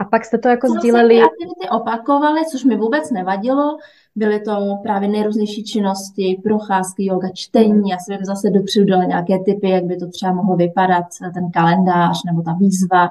a 0.00 0.04
pak 0.04 0.24
jste 0.24 0.38
to 0.38 0.48
jako 0.48 0.68
sdíleli? 0.68 1.14
Ty 1.14 1.22
aktivity 1.22 1.68
opakovali, 1.70 2.40
což 2.52 2.64
mi 2.64 2.76
vůbec 2.76 3.10
nevadilo. 3.10 3.78
Byly 4.16 4.40
to 4.40 4.78
právě 4.82 5.08
nejrůznější 5.08 5.64
činnosti, 5.64 6.40
procházky, 6.42 7.06
yoga, 7.06 7.28
čtení. 7.34 7.90
Já 7.90 7.98
jsem 7.98 8.24
zase 8.24 8.50
dopředu 8.50 8.86
dala 8.86 9.04
nějaké 9.04 9.38
typy, 9.44 9.70
jak 9.70 9.84
by 9.84 9.96
to 9.96 10.08
třeba 10.08 10.32
mohlo 10.32 10.56
vypadat, 10.56 11.04
ten 11.34 11.50
kalendář 11.50 12.24
nebo 12.24 12.42
ta 12.42 12.52
výzva. 12.52 13.10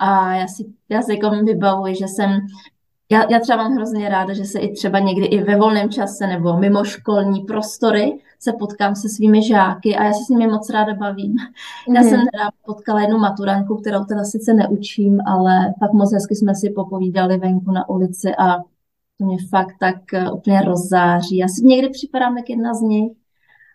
A 0.00 0.34
já 0.34 0.46
si, 0.46 0.66
já 0.88 1.02
si 1.02 1.12
jako 1.12 1.30
vybavuji, 1.30 1.94
že 1.94 2.08
jsem 2.08 2.30
já, 3.10 3.30
já 3.30 3.40
třeba 3.40 3.62
mám 3.62 3.72
hrozně 3.72 4.08
ráda, 4.08 4.34
že 4.34 4.44
se 4.44 4.58
i 4.58 4.72
třeba 4.72 4.98
někdy 4.98 5.26
i 5.26 5.42
ve 5.42 5.56
volném 5.56 5.90
čase 5.90 6.26
nebo 6.26 6.56
mimo 6.56 6.84
školní 6.84 7.40
prostory 7.40 8.18
se 8.46 8.52
potkám 8.52 8.94
se 8.94 9.08
svými 9.08 9.42
žáky 9.42 9.96
a 9.96 10.04
já 10.04 10.12
se 10.12 10.24
s 10.24 10.28
nimi 10.28 10.46
moc 10.46 10.70
ráda 10.70 10.94
bavím. 10.94 11.34
Mm-hmm. 11.34 11.94
Já 11.94 12.02
jsem 12.02 12.20
teda 12.32 12.50
potkala 12.66 13.00
jednu 13.00 13.18
maturanku, 13.18 13.76
kterou 13.76 14.04
teda 14.04 14.24
sice 14.24 14.54
neučím, 14.54 15.20
ale 15.26 15.74
fakt 15.78 15.92
moc 15.92 16.12
hezky 16.12 16.34
jsme 16.34 16.54
si 16.54 16.70
popovídali 16.70 17.38
venku 17.38 17.70
na 17.72 17.88
ulici 17.88 18.34
a 18.38 18.58
to 19.18 19.24
mě 19.24 19.36
fakt 19.50 19.74
tak 19.80 19.96
uh, 20.12 20.36
úplně 20.36 20.60
rozzáří. 20.60 21.36
Já 21.36 21.48
si 21.48 21.64
někdy 21.64 21.88
připadám 21.88 22.36
jak 22.36 22.50
jedna 22.50 22.74
z 22.74 22.80
nich, 22.80 23.12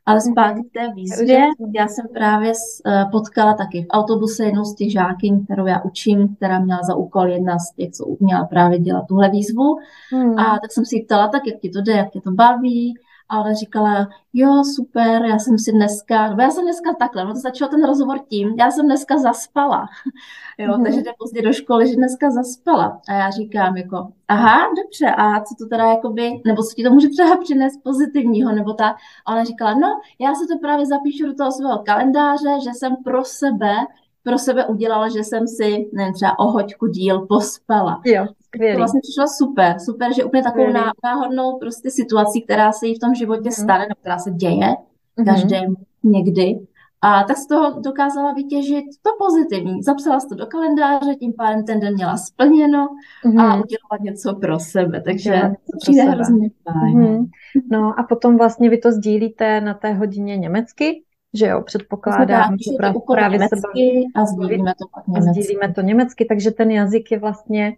ale 0.05 0.19
mhm. 0.25 0.31
zpátky 0.31 0.63
k 0.63 0.73
té 0.73 0.93
výzvě, 0.93 1.47
já 1.75 1.87
jsem 1.87 2.05
právě 2.13 2.51
uh, 2.51 3.11
potkala 3.11 3.53
taky 3.53 3.83
v 3.83 3.89
autobuse 3.89 4.45
jednou 4.45 4.63
z 4.63 4.75
těch 4.75 4.91
žákyň, 4.91 5.45
kterou 5.45 5.65
já 5.65 5.81
učím, 5.83 6.35
která 6.35 6.59
měla 6.59 6.79
za 6.83 6.95
úkol 6.95 7.27
jedna 7.27 7.59
z 7.59 7.75
těch, 7.75 7.91
co 7.91 8.05
měla 8.19 8.45
právě 8.45 8.79
dělat 8.79 9.05
tuhle 9.07 9.29
výzvu. 9.29 9.77
Hmm. 10.11 10.39
A 10.39 10.59
tak 10.59 10.71
jsem 10.71 10.85
si 10.85 10.95
ji 10.95 11.05
ptala, 11.05 11.27
tak 11.27 11.41
jak 11.47 11.59
ti 11.59 11.69
to 11.69 11.81
jde, 11.81 11.91
jak 11.91 12.09
tě 12.09 12.21
to 12.21 12.31
baví 12.31 12.95
ale 13.31 13.55
říkala, 13.55 14.09
jo, 14.33 14.63
super, 14.75 15.25
já 15.25 15.39
jsem 15.39 15.59
si 15.59 15.71
dneska, 15.71 16.35
já 16.41 16.49
jsem 16.49 16.63
dneska 16.63 16.93
takhle, 16.99 17.25
no 17.25 17.33
to 17.33 17.39
začal 17.39 17.67
ten 17.67 17.85
rozhovor 17.85 18.19
tím, 18.19 18.55
já 18.59 18.71
jsem 18.71 18.85
dneska 18.85 19.17
zaspala, 19.17 19.87
jo, 20.57 20.73
mm-hmm. 20.73 20.83
takže 20.83 21.01
jde 21.01 21.11
pozdě 21.19 21.41
do 21.41 21.53
školy, 21.53 21.87
že 21.87 21.95
dneska 21.95 22.31
zaspala. 22.31 23.01
A 23.09 23.13
já 23.13 23.29
říkám 23.29 23.77
jako, 23.77 24.07
aha, 24.27 24.57
dobře, 24.83 25.15
a 25.17 25.41
co 25.41 25.55
to 25.59 25.65
teda 25.69 25.85
jakoby, 25.85 26.41
nebo 26.45 26.63
co 26.63 26.75
ti 26.75 26.83
to 26.83 26.91
může 26.91 27.09
třeba 27.09 27.37
přinést 27.37 27.77
pozitivního, 27.83 28.51
nebo 28.51 28.73
ta, 28.73 28.95
a 29.25 29.31
ona 29.31 29.43
říkala, 29.43 29.73
no, 29.73 29.87
já 30.19 30.33
se 30.35 30.47
to 30.47 30.59
právě 30.59 30.85
zapíšu 30.85 31.25
do 31.25 31.33
toho 31.33 31.51
svého 31.51 31.83
kalendáře, 31.85 32.57
že 32.63 32.69
jsem 32.73 32.95
pro 33.03 33.25
sebe 33.25 33.75
pro 34.23 34.37
sebe 34.37 34.65
udělala, 34.65 35.09
že 35.09 35.23
jsem 35.23 35.47
si, 35.47 35.89
nevím, 35.93 36.13
třeba 36.13 36.39
o 36.39 36.51
hoďku 36.51 36.87
díl 36.87 37.25
pospala. 37.29 38.01
Jo, 38.05 38.25
skvělý. 38.41 38.73
To 38.73 38.77
vlastně 38.77 39.01
přišlo 39.03 39.25
super, 39.27 39.79
super, 39.79 40.13
že 40.13 40.23
úplně 40.23 40.43
takovou 40.43 40.65
skvělý. 40.65 40.89
náhodnou 41.03 41.57
prostě 41.59 41.91
situací, 41.91 42.41
která 42.41 42.71
se 42.71 42.87
jí 42.87 42.95
v 42.95 42.99
tom 42.99 43.15
životě 43.15 43.49
mm. 43.49 43.51
stane, 43.51 43.79
nebo 43.79 43.99
která 43.99 44.17
se 44.17 44.31
děje 44.31 44.75
mm. 45.17 45.25
každému 45.25 45.75
někdy. 46.03 46.59
A 47.03 47.23
tak 47.23 47.37
z 47.37 47.47
toho 47.47 47.79
dokázala 47.81 48.33
vytěžit 48.33 48.85
to 49.01 49.09
pozitivní. 49.19 49.83
Zapsala 49.83 50.19
to 50.29 50.35
do 50.35 50.45
kalendáře, 50.45 51.15
tím 51.15 51.33
pádem 51.33 51.65
ten 51.65 51.79
den 51.79 51.93
měla 51.93 52.17
splněno 52.17 52.87
mm. 53.25 53.39
a 53.39 53.43
udělala 53.43 53.97
něco 54.01 54.35
pro 54.35 54.59
sebe. 54.59 55.01
Takže 55.01 55.41
to 55.71 55.77
přijde 55.77 56.03
hrozně 56.03 56.49
fajn. 56.63 56.97
Mm. 56.97 57.25
No 57.71 57.99
a 57.99 58.03
potom 58.03 58.37
vlastně 58.37 58.69
vy 58.69 58.77
to 58.77 58.91
sdílíte 58.91 59.61
na 59.61 59.73
té 59.73 59.93
hodině 59.93 60.37
německy, 60.37 61.03
že 61.33 61.47
jo, 61.47 61.61
předpokládám, 61.61 62.57
že 62.57 62.71
právě 63.13 63.39
německy 63.39 64.07
a 64.15 64.25
sdílíme 64.25 64.73
to 64.79 64.87
pak 64.95 65.07
německy. 65.07 65.43
Sdílíme 65.43 65.73
to 65.73 65.81
německy, 65.81 66.25
takže 66.25 66.51
ten 66.51 66.71
jazyk 66.71 67.11
je 67.11 67.19
vlastně 67.19 67.77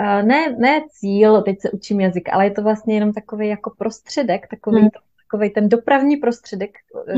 uh, 0.00 0.26
ne, 0.26 0.56
ne 0.58 0.80
cíl, 0.90 1.42
teď 1.42 1.60
se 1.60 1.70
učím 1.70 2.00
jazyk, 2.00 2.28
ale 2.32 2.46
je 2.46 2.50
to 2.50 2.62
vlastně 2.62 2.94
jenom 2.94 3.12
takový 3.12 3.48
jako 3.48 3.72
prostředek, 3.78 4.46
takový, 4.50 4.80
hmm. 4.80 4.90
takový 5.30 5.50
ten 5.50 5.68
dopravní 5.68 6.16
prostředek, 6.16 6.70
eh, 7.08 7.14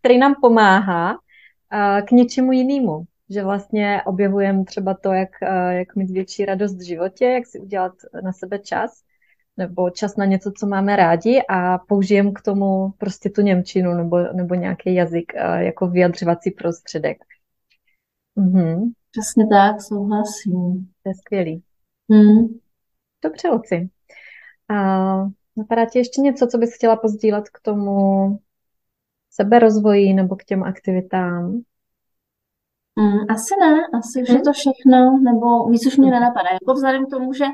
který 0.00 0.18
nám 0.18 0.34
pomáhá 0.40 1.12
uh, 1.12 2.06
k 2.06 2.10
něčemu 2.10 2.52
jinému. 2.52 3.04
Že 3.30 3.44
vlastně 3.44 4.02
objevujeme 4.06 4.64
třeba 4.64 4.94
to, 4.94 5.12
jak, 5.12 5.30
jak 5.70 5.96
mít 5.96 6.10
větší 6.10 6.44
radost 6.44 6.76
v 6.76 6.86
životě, 6.86 7.24
jak 7.24 7.46
si 7.46 7.60
udělat 7.60 7.92
na 8.22 8.32
sebe 8.32 8.58
čas, 8.58 9.02
nebo 9.56 9.90
čas 9.90 10.16
na 10.16 10.24
něco, 10.24 10.52
co 10.58 10.66
máme 10.66 10.96
rádi 10.96 11.42
a 11.48 11.78
použijeme 11.78 12.32
k 12.32 12.42
tomu 12.42 12.90
prostě 12.98 13.30
tu 13.30 13.40
Němčinu 13.40 13.94
nebo, 13.94 14.18
nebo 14.32 14.54
nějaký 14.54 14.94
jazyk 14.94 15.32
jako 15.56 15.86
vyjadřovací 15.86 16.50
prostředek. 16.50 17.16
Mhm. 18.36 18.92
Přesně 19.10 19.46
tak, 19.46 19.82
souhlasím. 19.82 20.88
To 21.02 21.08
je 21.08 21.14
skvělý. 21.14 21.62
Hmm. 22.10 22.48
Dobře, 23.22 23.48
Luci. 23.48 23.88
A 24.68 24.76
napadá 25.56 25.86
ti 25.86 25.98
ještě 25.98 26.20
něco, 26.20 26.46
co 26.46 26.58
bys 26.58 26.74
chtěla 26.74 26.96
pozdílet 26.96 27.48
k 27.48 27.60
tomu 27.60 28.38
seberozvoji 29.30 30.14
nebo 30.14 30.36
k 30.36 30.44
těm 30.44 30.62
aktivitám? 30.62 31.62
Mm, 32.98 33.18
asi 33.30 33.54
ne, 33.60 33.86
asi 33.98 34.22
už 34.22 34.28
je 34.28 34.40
to 34.40 34.52
všechno, 34.52 35.18
nebo 35.18 35.68
víc 35.68 35.86
už 35.86 35.96
mě 35.96 36.10
nenapadá. 36.10 36.48
Jako 36.52 36.74
vzhledem 36.74 37.06
k 37.06 37.10
tomu, 37.10 37.32
že 37.32 37.44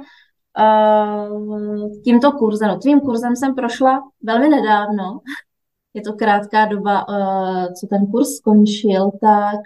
tímto 2.05 2.33
kurzem, 2.33 2.69
no, 2.69 2.79
tvým 2.79 3.01
kurzem 3.01 3.37
jsem 3.37 3.55
prošla 3.55 4.03
velmi 4.23 4.49
nedávno, 4.49 5.21
je 5.95 6.03
to 6.03 6.13
krátká 6.13 6.67
doba, 6.67 7.09
uh, 7.09 7.73
co 7.81 7.87
ten 7.87 8.07
kurz 8.07 8.29
skončil, 8.29 9.11
tak 9.21 9.61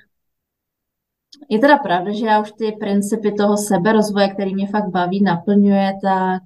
je 1.48 1.58
teda 1.58 1.78
pravda, 1.78 2.12
že 2.12 2.26
já 2.26 2.40
už 2.40 2.52
ty 2.52 2.72
principy 2.72 3.32
toho 3.32 3.56
seberozvoje, 3.56 4.28
který 4.28 4.54
mě 4.54 4.66
fakt 4.66 4.88
baví, 4.88 5.22
naplňuje, 5.22 5.92
tak 6.02 6.42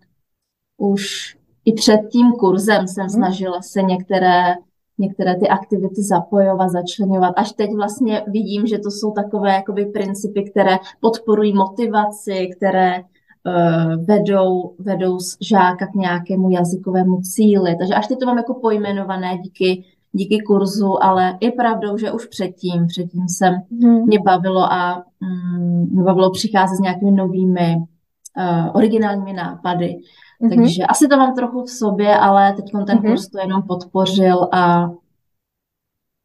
už 0.76 1.36
i 1.64 1.72
před 1.72 2.00
tím 2.12 2.32
kurzem 2.32 2.88
jsem 2.88 3.04
mhm. 3.04 3.10
snažila 3.10 3.62
se 3.62 3.82
některé, 3.82 4.54
některé 4.98 5.36
ty 5.36 5.48
aktivity 5.48 6.02
zapojovat, 6.02 6.70
začlenovat. 6.70 7.34
Až 7.36 7.52
teď 7.52 7.70
vlastně 7.76 8.24
vidím, 8.26 8.66
že 8.66 8.78
to 8.78 8.90
jsou 8.90 9.12
takové 9.12 9.52
jakoby 9.52 9.86
principy, 9.86 10.50
které 10.50 10.78
podporují 11.00 11.54
motivaci, 11.54 12.48
které 12.56 13.04
uh, 13.46 14.04
vedou, 14.04 14.74
vedou 14.78 15.18
žáka 15.40 15.86
k 15.86 15.94
nějakému 15.94 16.50
jazykovému 16.50 17.20
cíli. 17.20 17.76
Takže 17.76 17.94
až 17.94 18.06
teď 18.06 18.18
to 18.18 18.26
mám 18.26 18.36
jako 18.36 18.54
pojmenované 18.54 19.38
díky 19.38 19.84
díky 20.12 20.40
kurzu, 20.40 21.04
ale 21.04 21.38
je 21.40 21.52
pravdou, 21.52 21.96
že 21.96 22.12
už 22.12 22.26
předtím, 22.26 22.86
předtím 22.86 23.28
jsem 23.28 23.54
hmm. 23.82 24.06
mě 24.06 24.18
bavilo 24.24 24.72
a 24.72 25.04
mm, 25.20 25.88
mě 25.90 26.02
bavilo 26.02 26.30
přicházet 26.30 26.76
s 26.76 26.80
nějakými 26.80 27.10
novými 27.10 27.76
uh, 27.76 28.76
originálními 28.76 29.32
nápady. 29.32 29.96
hmm 30.40 30.50
Takže 30.50 30.84
asi 30.84 31.08
to 31.08 31.16
mám 31.16 31.34
trochu 31.34 31.64
v 31.64 31.70
sobě, 31.70 32.16
ale 32.16 32.52
teď 32.52 32.64
ten 32.86 32.98
hmm 32.98 33.06
kurz 33.06 33.28
to 33.28 33.38
jenom 33.38 33.62
podpořil 33.62 34.48
a 34.52 34.90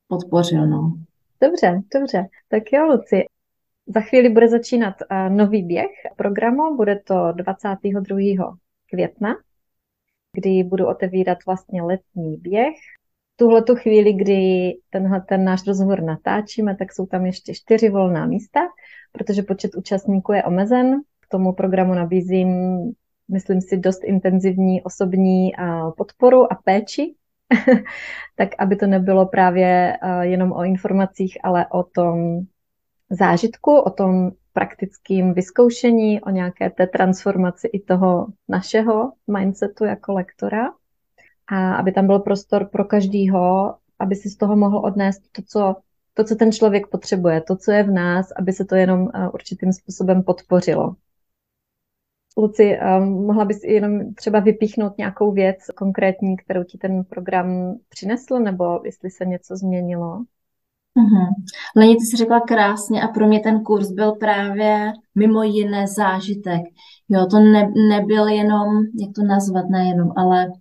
podpořil, 0.07 0.67
no. 0.67 0.93
Dobře, 1.41 1.81
dobře. 1.93 2.27
Tak 2.49 2.63
jo, 2.73 2.85
Luci. 2.85 3.25
Za 3.87 4.01
chvíli 4.01 4.29
bude 4.29 4.49
začínat 4.49 4.95
uh, 5.01 5.35
nový 5.35 5.63
běh 5.63 5.91
programu, 6.17 6.75
bude 6.75 6.99
to 6.99 7.31
22. 7.31 8.57
května, 8.89 9.35
kdy 10.33 10.63
budu 10.63 10.87
otevírat 10.87 11.37
vlastně 11.45 11.81
letní 11.81 12.37
běh 12.37 12.75
tuhle 13.35 13.63
tu 13.63 13.75
chvíli, 13.75 14.13
kdy 14.13 14.73
tenhle 14.89 15.21
ten 15.21 15.43
náš 15.43 15.67
rozhovor 15.67 16.01
natáčíme, 16.01 16.75
tak 16.75 16.93
jsou 16.93 17.05
tam 17.05 17.25
ještě 17.25 17.53
čtyři 17.53 17.89
volná 17.89 18.25
místa, 18.25 18.59
protože 19.11 19.43
počet 19.43 19.75
účastníků 19.75 20.33
je 20.33 20.43
omezen. 20.43 21.01
K 21.19 21.27
tomu 21.27 21.53
programu 21.53 21.93
nabízím, 21.93 22.49
myslím 23.31 23.61
si, 23.61 23.77
dost 23.77 24.03
intenzivní 24.03 24.83
osobní 24.83 25.51
podporu 25.97 26.53
a 26.53 26.55
péči, 26.63 27.15
tak 28.35 28.49
aby 28.59 28.75
to 28.75 28.87
nebylo 28.87 29.25
právě 29.25 29.97
jenom 30.21 30.51
o 30.51 30.63
informacích, 30.63 31.37
ale 31.43 31.67
o 31.67 31.83
tom 31.83 32.39
zážitku, 33.09 33.75
o 33.75 33.89
tom 33.89 34.31
praktickém 34.53 35.33
vyzkoušení, 35.33 36.21
o 36.21 36.29
nějaké 36.29 36.69
té 36.69 36.87
transformaci 36.87 37.67
i 37.67 37.79
toho 37.79 38.27
našeho 38.49 39.11
mindsetu 39.27 39.85
jako 39.85 40.13
lektora 40.13 40.73
a 41.47 41.75
aby 41.75 41.91
tam 41.91 42.07
byl 42.07 42.19
prostor 42.19 42.65
pro 42.65 42.85
každýho, 42.85 43.75
aby 43.99 44.15
si 44.15 44.29
z 44.29 44.37
toho 44.37 44.55
mohl 44.55 44.77
odnést 44.77 45.21
to, 45.31 45.41
co, 45.41 45.75
to, 46.13 46.23
co 46.23 46.35
ten 46.35 46.51
člověk 46.51 46.87
potřebuje, 46.87 47.41
to, 47.41 47.55
co 47.55 47.71
je 47.71 47.83
v 47.83 47.91
nás, 47.91 48.31
aby 48.39 48.53
se 48.53 48.65
to 48.65 48.75
jenom 48.75 49.09
eh, 49.13 49.29
určitým 49.29 49.73
způsobem 49.73 50.23
podpořilo. 50.23 50.95
Luci, 52.37 52.77
um, 52.97 53.25
mohla 53.25 53.45
bys 53.45 53.63
jenom 53.63 54.13
třeba 54.13 54.39
vypíchnout 54.39 54.97
nějakou 54.97 55.31
věc 55.31 55.57
konkrétní, 55.75 56.37
kterou 56.37 56.63
ti 56.63 56.77
ten 56.77 57.03
program 57.03 57.77
přinesl, 57.89 58.39
nebo 58.39 58.81
jestli 58.85 59.09
se 59.09 59.25
něco 59.25 59.55
změnilo? 59.55 60.23
Mm-hmm. 60.97 61.27
Leni, 61.75 61.95
ty 61.95 62.05
jsi 62.05 62.17
řekla 62.17 62.39
krásně 62.39 63.03
a 63.03 63.07
pro 63.07 63.27
mě 63.27 63.39
ten 63.39 63.63
kurz 63.63 63.91
byl 63.91 64.11
právě 64.11 64.93
mimo 65.15 65.43
jiné 65.43 65.87
zážitek. 65.87 66.61
Jo, 67.09 67.25
to 67.25 67.39
ne, 67.39 67.71
nebyl 67.89 68.27
jenom, 68.27 68.67
jak 68.99 69.15
to 69.15 69.23
nazvat, 69.23 69.69
nejenom, 69.69 70.11
ale 70.15 70.51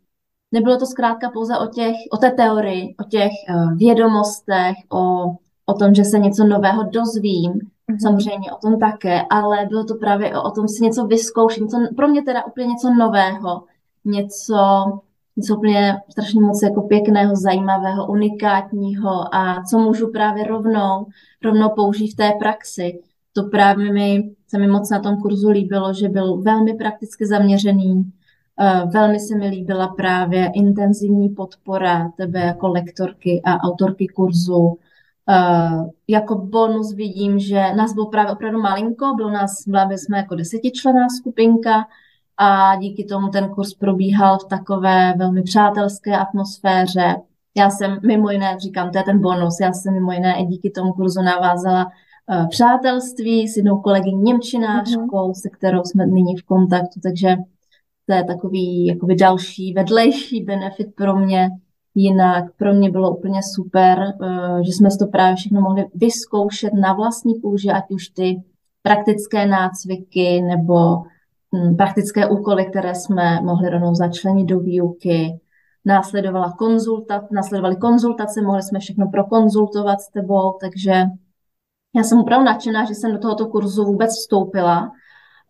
Nebylo 0.53 0.79
to 0.79 0.87
zkrátka 0.87 1.31
pouze 1.31 1.59
o, 1.59 1.67
těch, 1.67 1.97
o 2.13 2.17
té 2.17 2.31
teorii, 2.31 2.95
o 3.01 3.05
těch 3.05 3.31
uh, 3.55 3.77
vědomostech, 3.77 4.77
o, 4.93 5.25
o 5.67 5.75
tom, 5.75 5.95
že 5.95 6.05
se 6.05 6.19
něco 6.19 6.45
nového 6.45 6.83
dozvím, 6.83 7.53
mm-hmm. 7.53 7.99
samozřejmě 8.03 8.53
o 8.53 8.57
tom 8.57 8.79
také, 8.79 9.23
ale 9.31 9.67
bylo 9.67 9.85
to 9.85 9.95
právě 9.95 10.37
o, 10.37 10.43
o 10.43 10.51
tom 10.51 10.69
si 10.69 10.85
něco 10.85 11.07
vyzkoušet, 11.07 11.61
něco, 11.61 11.79
pro 11.97 12.09
mě 12.09 12.23
teda 12.23 12.47
úplně 12.47 12.67
něco 12.67 12.91
nového, 12.91 13.65
něco, 14.05 14.57
něco 15.37 15.57
úplně 15.57 15.97
strašně 16.11 16.41
moc 16.41 16.63
jako 16.63 16.83
pěkného, 16.83 17.37
zajímavého, 17.37 18.07
unikátního 18.07 19.35
a 19.35 19.63
co 19.71 19.79
můžu 19.79 20.13
právě 20.13 20.45
rovnou, 20.45 21.07
rovnou 21.45 21.69
použít 21.69 22.13
v 22.13 22.17
té 22.17 22.33
praxi. 22.39 23.01
To 23.33 23.43
právě 23.43 23.93
mi, 23.93 24.31
se 24.49 24.59
mi 24.59 24.67
moc 24.67 24.91
na 24.91 25.01
tom 25.01 25.17
kurzu 25.17 25.51
líbilo, 25.51 25.95
že 25.95 26.09
byl 26.09 26.37
velmi 26.37 26.75
prakticky 26.75 27.27
zaměřený, 27.27 28.13
Eh, 28.61 28.87
velmi 28.87 29.21
se 29.21 29.37
mi 29.37 29.49
líbila 29.49 29.89
právě 29.89 30.51
intenzivní 30.55 31.29
podpora 31.29 32.13
tebe 32.17 32.41
jako 32.41 32.69
lektorky 32.69 33.43
a 33.45 33.57
autorky 33.57 34.07
kurzu. 34.09 34.79
Eh, 35.29 35.91
jako 36.09 36.35
bonus 36.35 36.95
vidím, 36.95 37.39
že 37.39 37.75
nás 37.75 37.95
bylo 37.95 38.07
právě 38.07 38.33
opravdu 38.33 38.61
malinko, 38.61 39.15
bylo 39.17 39.31
nás, 39.31 39.65
byli 39.67 39.99
jsme 39.99 40.17
jako 40.17 40.35
desetičlená 40.35 41.09
skupinka 41.09 41.87
a 42.43 42.77
díky 42.77 43.05
tomu 43.05 43.29
ten 43.29 43.49
kurz 43.49 43.75
probíhal 43.75 44.39
v 44.39 44.45
takové 44.45 45.15
velmi 45.17 45.43
přátelské 45.43 46.19
atmosféře. 46.19 47.17
Já 47.57 47.71
jsem 47.71 47.99
mimo 48.07 48.31
jiné, 48.31 48.57
říkám, 48.59 48.91
to 48.91 48.99
je 48.99 49.05
ten 49.05 49.21
bonus, 49.21 49.61
já 49.61 49.73
jsem 49.73 49.95
mimo 49.95 50.13
jiné 50.13 50.35
i 50.41 50.45
díky 50.45 50.71
tomu 50.71 50.93
kurzu 50.93 51.23
navázala 51.23 51.85
uh, 51.85 52.49
přátelství 52.49 53.49
s 53.49 53.57
jednou 53.57 53.81
kolegyní 53.81 54.23
Němčinářkou, 54.23 55.29
mm-hmm. 55.29 55.41
se 55.43 55.51
kterou 55.51 55.85
jsme 55.85 56.07
nyní 56.07 56.37
v 56.37 56.43
kontaktu, 56.43 57.01
takže 57.03 57.37
to 58.07 58.15
je 58.15 58.25
takový 58.25 58.87
jakoby 58.87 59.15
další 59.15 59.73
vedlejší 59.73 60.45
benefit 60.45 60.95
pro 60.95 61.17
mě. 61.17 61.51
Jinak 61.95 62.45
pro 62.57 62.75
mě 62.75 62.91
bylo 62.91 63.17
úplně 63.17 63.41
super, 63.55 63.99
eh, 64.01 64.65
že 64.65 64.73
jsme 64.73 64.89
to 64.99 65.07
právě 65.07 65.37
všechno 65.37 65.61
mohli 65.61 65.87
vyzkoušet 65.95 66.73
na 66.75 66.93
vlastní 66.93 67.41
kůži, 67.41 67.71
ať 67.71 67.85
už 67.91 68.09
ty 68.09 68.43
praktické 68.83 69.47
nácviky 69.47 70.43
nebo 70.43 71.03
praktické 71.77 72.27
úkoly, 72.27 72.67
které 72.67 72.95
jsme 72.95 73.41
mohli 73.41 73.71
rovnou 73.71 73.95
začlenit 73.95 74.47
do 74.47 74.61
výuky. 74.61 75.41
Následovala 75.85 76.53
konzulta, 76.53 77.29
následovaly 77.31 77.77
konzultace, 77.77 78.43
mohli 78.43 78.63
jsme 78.63 78.79
všechno 78.79 79.09
prokonzultovat 79.11 80.01
s 80.01 80.11
tebou, 80.11 80.59
takže 80.61 80.93
já 81.97 82.03
jsem 82.03 82.19
opravdu 82.19 82.45
nadšená, 82.45 82.85
že 82.85 82.95
jsem 82.95 83.13
do 83.13 83.19
tohoto 83.19 83.47
kurzu 83.47 83.85
vůbec 83.85 84.11
vstoupila 84.11 84.93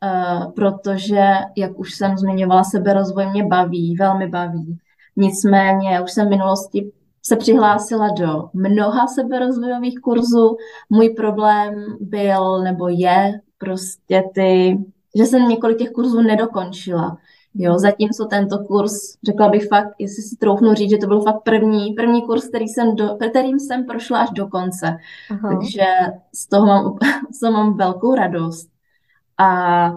Eh, 0.05 0.47
protože, 0.55 1.25
jak 1.57 1.79
už 1.79 1.95
jsem 1.95 2.17
zmiňovala, 2.19 2.65
seberozvoj 2.65 3.27
mě 3.27 3.47
baví, 3.47 3.97
velmi 3.97 4.29
baví. 4.29 4.79
Nicméně 5.17 6.01
už 6.01 6.13
jsem 6.13 6.27
v 6.27 6.31
minulosti 6.31 6.93
se 7.23 7.37
přihlásila 7.37 8.09
do 8.09 8.51
mnoha 8.53 9.07
seberozvojových 9.07 10.01
kurzů. 10.01 10.57
Můj 10.91 11.09
problém 11.09 11.75
byl 12.01 12.63
nebo 12.63 12.89
je 12.89 13.41
prostě 13.59 14.23
ty, 14.35 14.79
že 15.17 15.27
jsem 15.27 15.49
několik 15.49 15.79
těch 15.79 15.91
kurzů 15.91 16.23
nedokončila. 16.23 17.19
Jo, 17.55 17.79
zatímco 17.79 18.25
tento 18.25 18.59
kurz, 18.59 18.93
řekla 19.27 19.49
bych 19.49 19.69
fakt, 19.69 19.95
jestli 19.99 20.23
si 20.23 20.37
troufnu 20.37 20.75
říct, 20.75 20.91
že 20.91 20.97
to 20.97 21.07
byl 21.07 21.21
fakt 21.21 21.43
první, 21.43 21.93
první 21.93 22.23
kurz, 22.23 22.49
který 22.49 22.69
jsem 22.69 22.97
do, 22.97 23.17
kterým 23.31 23.59
jsem 23.61 23.87
prošla 23.87 24.19
až 24.19 24.31
do 24.31 24.47
konce. 24.47 24.97
Aha. 25.31 25.49
Takže 25.49 25.85
z 26.35 26.49
toho, 26.49 26.67
mám, 26.67 26.99
z 27.33 27.41
toho 27.41 27.53
mám 27.53 27.77
velkou 27.77 28.15
radost. 28.15 28.69
A 29.39 29.93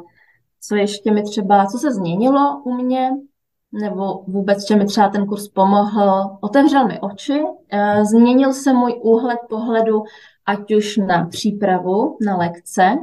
co 0.61 0.75
ještě 0.75 1.11
mi 1.11 1.23
třeba, 1.23 1.65
co 1.65 1.77
se 1.77 1.93
změnilo 1.93 2.61
u 2.63 2.73
mě, 2.73 3.11
nebo 3.71 4.23
vůbec, 4.27 4.67
že 4.67 4.75
mi 4.75 4.85
třeba 4.85 5.09
ten 5.09 5.25
kurz 5.25 5.47
pomohl, 5.47 6.37
otevřel 6.41 6.87
mi 6.87 6.99
oči, 6.99 7.43
eh, 7.69 8.05
změnil 8.05 8.53
se 8.53 8.73
můj 8.73 8.99
úhled 9.01 9.39
pohledu, 9.49 10.03
ať 10.45 10.73
už 10.75 10.97
na 10.97 11.25
přípravu 11.25 12.17
na 12.25 12.37
lekce, 12.37 12.97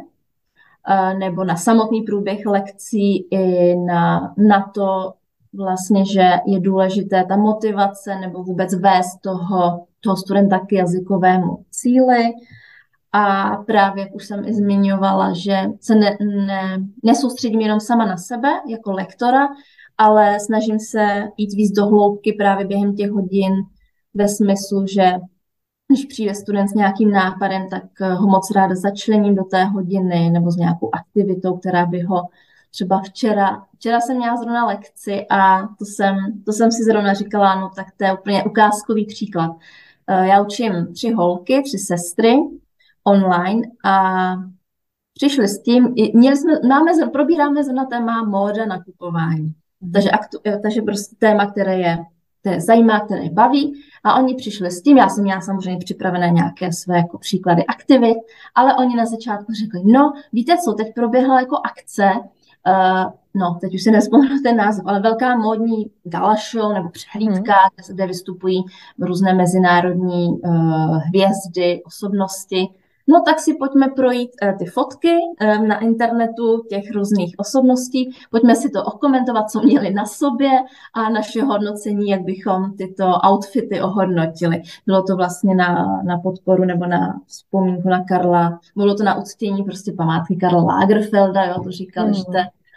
nebo 1.19 1.45
na 1.45 1.57
samotný 1.57 2.03
průběh 2.03 2.47
lekcí, 2.47 3.27
i 3.31 3.77
na, 3.77 4.35
na 4.39 4.71
to 4.75 5.13
vlastně, 5.55 6.05
že 6.07 6.31
je 6.47 6.61
důležité 6.61 7.25
ta 7.29 7.37
motivace 7.37 8.19
nebo 8.21 8.43
vůbec 8.43 8.75
vést 8.75 9.21
toho, 9.21 9.87
toho 10.01 10.17
studenta 10.17 10.59
k 10.59 10.73
jazykovému 10.73 11.65
cíli. 11.71 12.33
A 13.13 13.57
právě, 13.67 14.05
jak 14.05 14.15
už 14.15 14.27
jsem 14.27 14.45
i 14.49 14.55
zmiňovala, 14.55 15.33
že 15.33 15.57
se 15.81 15.95
ne, 15.95 16.17
ne, 16.47 16.79
nesoustředím 17.03 17.61
jenom 17.61 17.81
sama 17.81 18.07
na 18.07 18.17
sebe 18.17 18.49
jako 18.69 18.93
lektora, 18.93 19.49
ale 19.99 20.41
snažím 20.41 20.79
se 20.79 21.29
jít 21.37 21.55
víc 21.55 21.73
do 21.73 21.87
hloubky 21.87 22.33
právě 22.33 22.67
během 22.67 22.95
těch 22.95 23.11
hodin 23.11 23.53
ve 24.15 24.29
smyslu, 24.29 24.87
že 24.87 25.13
když 25.93 26.07
přijde 26.07 26.35
student 26.35 26.71
s 26.71 26.75
nějakým 26.75 27.11
nápadem, 27.11 27.69
tak 27.71 28.01
ho 28.01 28.27
moc 28.27 28.51
ráda 28.51 28.75
začlením 28.75 29.35
do 29.35 29.45
té 29.45 29.65
hodiny 29.65 30.31
nebo 30.31 30.51
s 30.51 30.57
nějakou 30.57 30.91
aktivitou, 30.93 31.57
která 31.57 31.87
by 31.87 32.01
ho 32.01 32.29
třeba 32.71 33.01
včera, 33.01 33.63
včera 33.75 34.01
jsem 34.01 34.17
měla 34.17 34.37
zrovna 34.37 34.67
lekci 34.67 35.27
a 35.31 35.67
to 35.79 35.85
jsem, 35.85 36.17
to 36.45 36.53
jsem 36.53 36.73
si 36.73 36.85
zrovna 36.85 37.15
říkala, 37.15 37.61
no 37.61 37.71
tak 37.77 37.87
to 37.97 38.05
je 38.05 38.13
úplně 38.13 38.45
ukázkový 38.45 39.07
příklad. 39.07 39.57
Eh, 40.07 40.27
já 40.27 40.43
učím 40.43 40.87
tři 40.95 41.13
holky, 41.13 41.63
tři 41.63 41.79
sestry 41.79 42.37
online 43.05 43.63
a 43.85 44.35
přišli 45.15 45.49
s 45.49 45.63
tím, 45.63 45.95
měli 46.15 46.37
jsme, 46.37 46.53
máme, 46.69 46.93
probíráme 47.13 47.65
zrovna 47.65 47.85
téma 47.85 48.25
móda 48.25 48.67
na 48.67 48.85
kupování. 48.85 49.55
Takže, 49.93 50.11
aktu, 50.11 50.39
eh, 50.47 50.59
takže 50.59 50.83
prostě 50.83 51.17
téma, 51.19 51.47
které 51.47 51.79
je, 51.79 51.99
které 52.43 52.61
zajímá, 52.61 53.01
které 53.01 53.31
baví. 53.31 53.83
A 54.05 54.15
oni 54.15 54.35
přišli 54.35 54.71
s 54.71 54.83
tím, 54.83 54.97
já 54.97 55.09
jsem 55.09 55.25
měla 55.25 55.41
samozřejmě 55.41 55.79
připravené 55.85 56.31
nějaké 56.31 56.73
své 56.73 56.97
jako 56.97 57.19
příklady 57.19 57.67
aktivit, 57.67 58.19
ale 58.55 58.77
oni 58.77 58.97
na 58.97 59.07
začátku 59.07 59.53
řekli, 59.53 59.93
no 59.93 60.13
víte 60.33 60.57
co, 60.65 60.73
teď 60.73 60.95
proběhla 60.95 61.41
jako 61.41 61.57
akce, 61.65 62.11
uh, 62.67 63.13
no 63.35 63.59
teď 63.61 63.75
už 63.75 63.83
si 63.83 63.91
nespomenu 63.91 64.41
ten 64.43 64.57
název, 64.57 64.85
ale 64.87 65.01
velká 65.01 65.37
módní 65.37 65.91
gala 66.05 66.37
show 66.53 66.73
nebo 66.73 66.89
přehlídka, 66.89 67.55
hmm. 67.55 67.95
kde 67.95 68.07
vystupují 68.07 68.65
různé 68.99 69.35
mezinárodní 69.35 70.29
uh, 70.29 70.97
hvězdy, 70.97 71.83
osobnosti 71.87 72.69
No 73.09 73.23
tak 73.27 73.41
si 73.41 73.55
pojďme 73.55 73.89
projít 73.89 74.31
uh, 74.43 74.59
ty 74.59 74.65
fotky 74.65 75.17
um, 75.59 75.69
na 75.69 75.79
internetu 75.79 76.63
těch 76.69 76.91
různých 76.95 77.35
osobností, 77.39 78.11
pojďme 78.31 78.55
si 78.57 78.71
to 78.71 78.85
okomentovat, 78.85 79.51
co 79.51 79.63
měli 79.63 79.95
na 79.95 80.07
sobě 80.07 80.51
a 80.95 81.09
naše 81.09 81.43
hodnocení, 81.43 82.09
jak 82.09 82.23
bychom 82.23 82.77
tyto 82.77 83.05
outfity 83.31 83.81
ohodnotili. 83.81 84.63
Bylo 84.87 85.03
to 85.03 85.17
vlastně 85.17 85.55
na, 85.55 86.01
na 86.05 86.19
podporu 86.19 86.65
nebo 86.65 86.87
na 86.87 87.21
vzpomínku 87.27 87.89
na 87.89 88.05
Karla, 88.05 88.61
bylo 88.77 88.95
to 88.95 89.05
na 89.05 89.19
uctění 89.19 89.65
prostě 89.65 89.93
památky 89.93 90.37
Karla 90.37 90.63
Lagerfelda, 90.63 91.45
jo, 91.45 91.55
to 91.65 91.71
říkali, 91.71 92.09
mm. 92.09 92.15
že 92.15 92.25
to 92.25 92.33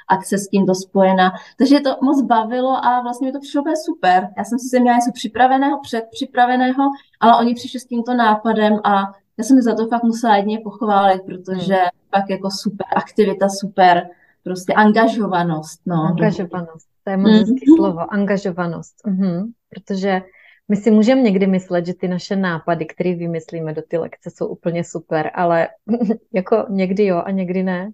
akce 0.07 0.37
s 0.37 0.47
tímto 0.47 0.75
spojena. 0.75 1.33
Takže 1.57 1.79
to 1.79 1.97
moc 2.01 2.21
bavilo 2.21 2.85
a 2.85 3.01
vlastně 3.01 3.27
mi 3.27 3.31
to 3.31 3.39
přišlo 3.39 3.63
super. 3.85 4.29
Já 4.37 4.43
jsem 4.43 4.59
si 4.59 4.79
měla 4.79 4.97
něco 4.97 5.11
připraveného, 5.13 5.79
předpřipraveného, 5.81 6.83
ale 7.19 7.39
oni 7.39 7.53
přišli 7.53 7.79
s 7.79 7.85
tímto 7.85 8.13
nápadem 8.13 8.79
a 8.83 9.03
já 9.37 9.43
jsem 9.43 9.61
za 9.61 9.75
to 9.75 9.87
fakt 9.87 10.03
musela 10.03 10.37
jedně 10.37 10.59
pochválit, 10.59 11.21
protože 11.25 11.73
hmm. 11.73 11.89
pak 12.09 12.29
jako 12.29 12.49
super 12.51 12.87
aktivita, 12.95 13.49
super 13.49 14.09
prostě 14.43 14.73
angažovanost. 14.73 15.81
No. 15.85 15.95
Angažovanost, 15.95 16.87
to 17.03 17.11
je 17.11 17.17
moc 17.17 17.31
hmm. 17.31 17.39
hezký 17.39 17.65
slovo, 17.77 18.13
angažovanost. 18.13 18.95
Mhm. 19.05 19.51
Protože 19.69 20.21
my 20.67 20.75
si 20.75 20.91
můžeme 20.91 21.21
někdy 21.21 21.47
myslet, 21.47 21.85
že 21.85 21.93
ty 21.93 22.07
naše 22.07 22.35
nápady, 22.35 22.85
které 22.85 23.15
vymyslíme 23.15 23.73
do 23.73 23.81
ty 23.81 23.97
lekce, 23.97 24.29
jsou 24.29 24.47
úplně 24.47 24.83
super, 24.83 25.31
ale 25.33 25.67
jako 26.33 26.65
někdy 26.69 27.05
jo 27.05 27.21
a 27.25 27.31
někdy 27.31 27.63
ne. 27.63 27.91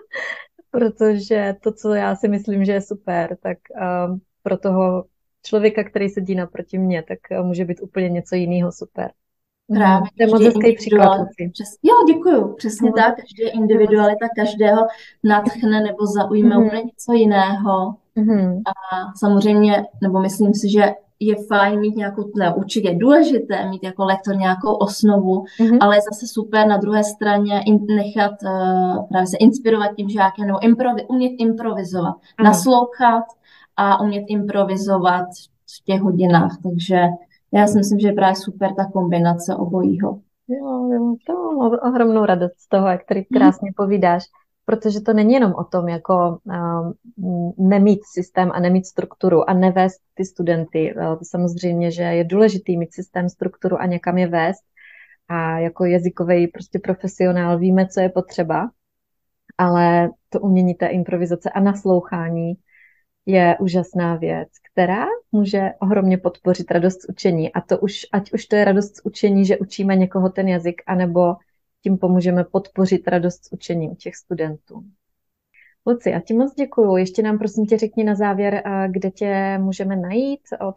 Protože 0.70 1.56
to, 1.62 1.72
co 1.72 1.94
já 1.94 2.16
si 2.16 2.28
myslím, 2.28 2.64
že 2.64 2.72
je 2.72 2.80
super, 2.80 3.36
tak 3.42 3.58
um, 4.08 4.20
pro 4.42 4.56
toho 4.56 5.04
člověka, 5.42 5.84
který 5.84 6.08
sedí 6.08 6.34
naproti 6.34 6.78
mně, 6.78 7.02
tak 7.02 7.18
uh, 7.30 7.46
může 7.46 7.64
být 7.64 7.80
úplně 7.82 8.08
něco 8.08 8.34
jiného 8.34 8.72
super. 8.72 9.10
Právě 9.74 10.08
to 10.16 10.22
je 10.22 10.26
moc 10.26 10.42
hezký 10.42 10.76
příklad. 10.76 11.26
Přes, 11.52 11.68
jo, 11.82 11.94
děkuju, 12.14 12.54
přesně 12.54 12.90
no. 12.90 12.92
tak. 12.96 13.16
Každý 13.16 13.42
individualita 13.42 14.26
každého 14.36 14.82
nadchne 15.24 15.80
nebo 15.80 16.06
zaujme 16.06 16.56
mm. 16.56 16.66
úplně 16.66 16.82
něco 16.82 17.12
jiného. 17.12 17.94
Mm. 18.14 18.56
A 18.66 18.72
samozřejmě, 19.16 19.86
nebo 20.02 20.20
myslím 20.20 20.54
si, 20.54 20.70
že 20.70 20.94
je 21.20 21.34
fajn 21.48 21.80
mít 21.80 21.96
nějakou, 21.96 22.30
ne, 22.36 22.54
určitě 22.54 22.88
je 22.88 22.98
důležité 22.98 23.68
mít 23.68 23.82
jako 23.82 24.04
lektor 24.04 24.36
nějakou 24.36 24.74
osnovu, 24.74 25.44
mm-hmm. 25.60 25.78
ale 25.80 25.96
je 25.96 26.00
zase 26.12 26.26
super 26.26 26.66
na 26.66 26.76
druhé 26.76 27.04
straně 27.04 27.62
in, 27.66 27.86
nechat 27.96 28.32
uh, 28.42 29.08
právě 29.08 29.26
se 29.26 29.36
inspirovat 29.36 29.90
tím 29.96 30.08
žákem 30.08 30.46
nebo 30.46 30.62
improvi, 30.62 31.06
umět 31.06 31.32
improvizovat, 31.38 32.14
mm-hmm. 32.16 32.44
naslouchat 32.44 33.24
a 33.76 34.00
umět 34.00 34.24
improvizovat 34.28 35.26
v 35.80 35.84
těch 35.84 36.00
hodinách, 36.00 36.56
takže 36.62 37.02
já 37.52 37.66
si 37.66 37.78
myslím, 37.78 37.98
že 37.98 38.08
je 38.08 38.12
právě 38.12 38.36
super 38.36 38.74
ta 38.74 38.84
kombinace 38.84 39.54
obojího. 39.54 40.20
Jo, 40.48 40.92
jo, 40.92 41.14
to 41.26 41.52
mám 41.52 41.78
ohromnou 41.82 42.24
radost 42.24 42.54
z 42.58 42.68
toho, 42.68 42.88
jak 42.88 43.04
tady 43.04 43.24
krásně 43.24 43.68
hmm. 43.68 43.74
povídáš, 43.76 44.24
protože 44.64 45.00
to 45.00 45.12
není 45.12 45.34
jenom 45.34 45.54
o 45.54 45.64
tom, 45.64 45.88
jako 45.88 46.38
um, 47.16 47.52
nemít 47.58 48.00
systém 48.12 48.50
a 48.54 48.60
nemít 48.60 48.86
strukturu 48.86 49.50
a 49.50 49.52
nevést 49.52 50.00
ty 50.14 50.24
studenty. 50.24 50.94
To 51.18 51.24
samozřejmě, 51.24 51.90
že 51.90 52.02
je 52.02 52.24
důležitý 52.24 52.78
mít 52.78 52.94
systém, 52.94 53.28
strukturu 53.28 53.80
a 53.80 53.86
někam 53.86 54.18
je 54.18 54.26
vést. 54.26 54.62
A 55.28 55.58
jako 55.58 55.84
jazykový 55.84 56.48
prostě 56.48 56.78
profesionál 56.78 57.58
víme, 57.58 57.88
co 57.88 58.00
je 58.00 58.08
potřeba, 58.08 58.70
ale 59.58 60.10
to 60.28 60.40
umění 60.40 60.74
té 60.74 60.86
improvizace 60.86 61.50
a 61.50 61.60
naslouchání 61.60 62.54
je 63.26 63.56
úžasná 63.60 64.16
věc, 64.16 64.48
která 64.72 65.06
může 65.32 65.70
ohromně 65.80 66.18
podpořit 66.18 66.70
radost 66.70 67.02
z 67.02 67.08
učení. 67.08 67.52
A 67.52 67.60
to 67.60 67.78
už, 67.78 68.06
ať 68.12 68.32
už 68.32 68.46
to 68.46 68.56
je 68.56 68.64
radost 68.64 68.96
z 68.96 69.00
učení, 69.04 69.46
že 69.46 69.58
učíme 69.58 69.96
někoho 69.96 70.28
ten 70.28 70.48
jazyk, 70.48 70.82
anebo 70.86 71.36
tím 71.82 71.98
pomůžeme 71.98 72.44
podpořit 72.44 73.08
radost 73.08 73.44
z 73.44 73.52
učení 73.52 73.88
u 73.88 73.94
těch 73.94 74.16
studentů. 74.16 74.84
Luci, 75.86 76.14
a 76.14 76.20
ti 76.20 76.34
moc 76.34 76.54
děkuju. 76.54 76.96
Ještě 76.96 77.22
nám 77.22 77.38
prosím 77.38 77.66
tě 77.66 77.78
řekni 77.78 78.04
na 78.04 78.14
závěr, 78.14 78.62
kde 78.88 79.10
tě 79.10 79.58
můžeme 79.58 79.96
najít, 79.96 80.40
od, 80.60 80.74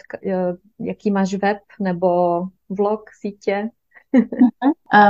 jaký 0.80 1.12
máš 1.12 1.34
web 1.34 1.58
nebo 1.80 2.42
vlog, 2.70 3.10
sítě. 3.22 3.70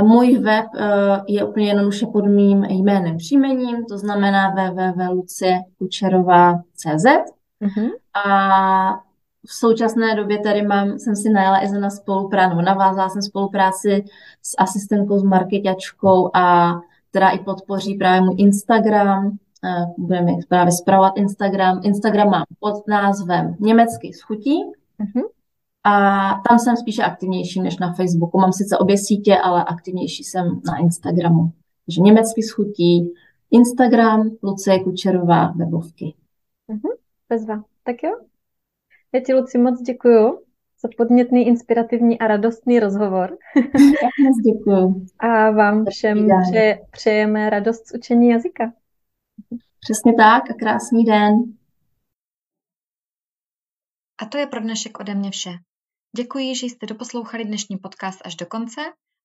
Můj 0.02 0.38
web 0.38 0.66
e, 0.74 0.88
je 1.28 1.44
úplně 1.44 1.66
jednoduše 1.66 2.06
pod 2.06 2.26
mým 2.26 2.64
jménem 2.64 3.16
příjmením, 3.16 3.84
to 3.84 3.98
znamená 3.98 4.50
www.luciekučerová.cz 4.50 7.04
uh-huh. 7.62 7.90
a 8.26 9.00
v 9.46 9.52
současné 9.52 10.16
době 10.16 10.38
tady 10.38 10.62
mám, 10.62 10.98
jsem 10.98 11.16
si 11.16 11.30
najala 11.30 11.58
i 11.58 11.68
na 11.68 11.90
spolupráci, 11.90 12.62
navázala 12.62 13.08
jsem 13.08 13.22
spolupráci 13.22 14.04
s 14.42 14.54
asistentkou, 14.58 15.18
s 15.18 15.22
marketačkou 15.22 16.36
a 16.36 16.74
která 17.10 17.30
i 17.30 17.38
podpoří 17.38 17.94
právě 17.94 18.20
můj 18.20 18.34
Instagram, 18.38 19.26
e, 19.26 19.32
budeme 19.98 20.32
právě 20.48 20.72
zpravovat 20.72 21.12
Instagram. 21.16 21.80
Instagram 21.82 22.30
mám 22.30 22.44
pod 22.60 22.88
názvem 22.88 23.56
Německý 23.60 24.12
schutí. 24.12 24.64
Uh-huh. 25.00 25.24
A 25.84 25.90
tam 26.48 26.58
jsem 26.58 26.76
spíše 26.76 27.02
aktivnější 27.02 27.60
než 27.60 27.78
na 27.78 27.92
Facebooku. 27.92 28.38
Mám 28.38 28.52
sice 28.52 28.78
obě 28.78 28.98
sítě, 28.98 29.36
ale 29.38 29.64
aktivnější 29.64 30.24
jsem 30.24 30.60
na 30.66 30.76
Instagramu. 30.78 31.52
Takže 31.86 32.00
německy 32.00 32.42
schutí, 32.42 33.12
Instagram, 33.50 34.30
Lucie 34.42 34.84
Kučerová, 34.84 35.52
webovky. 35.52 36.14
Mhm, 36.68 36.92
bezva. 37.28 37.64
Tak 37.82 38.02
jo. 38.02 38.10
Já 39.12 39.20
ti, 39.20 39.34
Luci, 39.34 39.58
moc 39.58 39.80
děkuju 39.80 40.38
za 40.82 40.88
podnětný, 40.96 41.46
inspirativní 41.46 42.18
a 42.18 42.26
radostný 42.26 42.80
rozhovor. 42.80 43.38
Já 44.02 44.08
moc 44.24 44.36
děkuju. 44.44 45.06
A 45.18 45.50
vám 45.50 45.84
všem 45.90 46.28
pře- 46.42 46.78
přejeme 46.90 47.50
radost 47.50 47.86
z 47.88 47.94
učení 47.94 48.28
jazyka. 48.28 48.72
Přesně 49.80 50.14
tak 50.14 50.50
a 50.50 50.54
krásný 50.54 51.04
den. 51.04 51.34
A 54.22 54.26
to 54.26 54.38
je 54.38 54.46
pro 54.46 54.60
dnešek 54.60 55.00
ode 55.00 55.14
mě 55.14 55.30
vše. 55.30 55.50
Děkuji, 56.16 56.56
že 56.56 56.66
jste 56.66 56.86
doposlouchali 56.86 57.44
dnešní 57.44 57.78
podcast 57.78 58.20
až 58.24 58.36
do 58.36 58.46
konce 58.46 58.80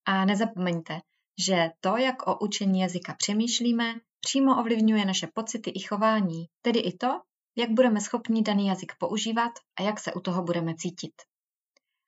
a 0.05 0.25
nezapomeňte, 0.25 0.99
že 1.47 1.69
to, 1.79 1.97
jak 1.97 2.27
o 2.27 2.39
učení 2.39 2.79
jazyka 2.79 3.13
přemýšlíme, 3.13 3.95
přímo 4.21 4.59
ovlivňuje 4.59 5.05
naše 5.05 5.27
pocity 5.33 5.69
i 5.69 5.79
chování, 5.79 6.45
tedy 6.61 6.79
i 6.79 6.97
to, 6.97 7.07
jak 7.57 7.69
budeme 7.69 8.01
schopni 8.01 8.41
daný 8.41 8.67
jazyk 8.67 8.93
používat 8.99 9.51
a 9.79 9.83
jak 9.83 9.99
se 9.99 10.13
u 10.13 10.19
toho 10.19 10.43
budeme 10.43 10.75
cítit. 10.75 11.11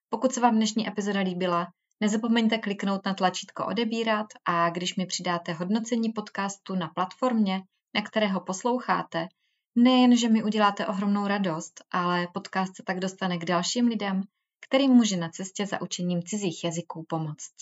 Pokud 0.10 0.34
se 0.34 0.42
vám 0.42 0.56
dnešní 0.56 0.88
epizoda 0.88 1.20
líbila, 1.20 1.68
nezapomeňte 2.00 2.58
kliknout 2.58 3.06
na 3.06 3.14
tlačítko 3.14 3.66
odebírat 3.66 4.28
a 4.46 4.70
když 4.70 4.96
mi 4.96 5.06
přidáte 5.06 5.54
hodnocení 5.54 6.10
podcastu 6.10 6.76
na 6.76 6.88
platformě, 6.88 7.62
na 7.96 8.02
které 8.02 8.28
ho 8.28 8.42
posloucháte, 8.42 9.28
Nejen, 9.76 10.18
že 10.18 10.30
mi 10.30 10.44
uděláte 10.44 10.88
ohromnou 10.88 11.28
radost, 11.28 11.84
ale 11.92 12.28
podcast 12.34 12.76
se 12.76 12.84
tak 12.84 13.00
dostane 13.00 13.38
k 13.38 13.46
dalším 13.46 13.88
lidem, 13.88 14.24
kterým 14.68 14.92
může 14.92 15.18
na 15.18 15.30
cestě 15.30 15.66
za 15.66 15.82
učením 15.82 16.24
cizích 16.24 16.64
jazyků 16.64 17.06
pomoct. 17.10 17.54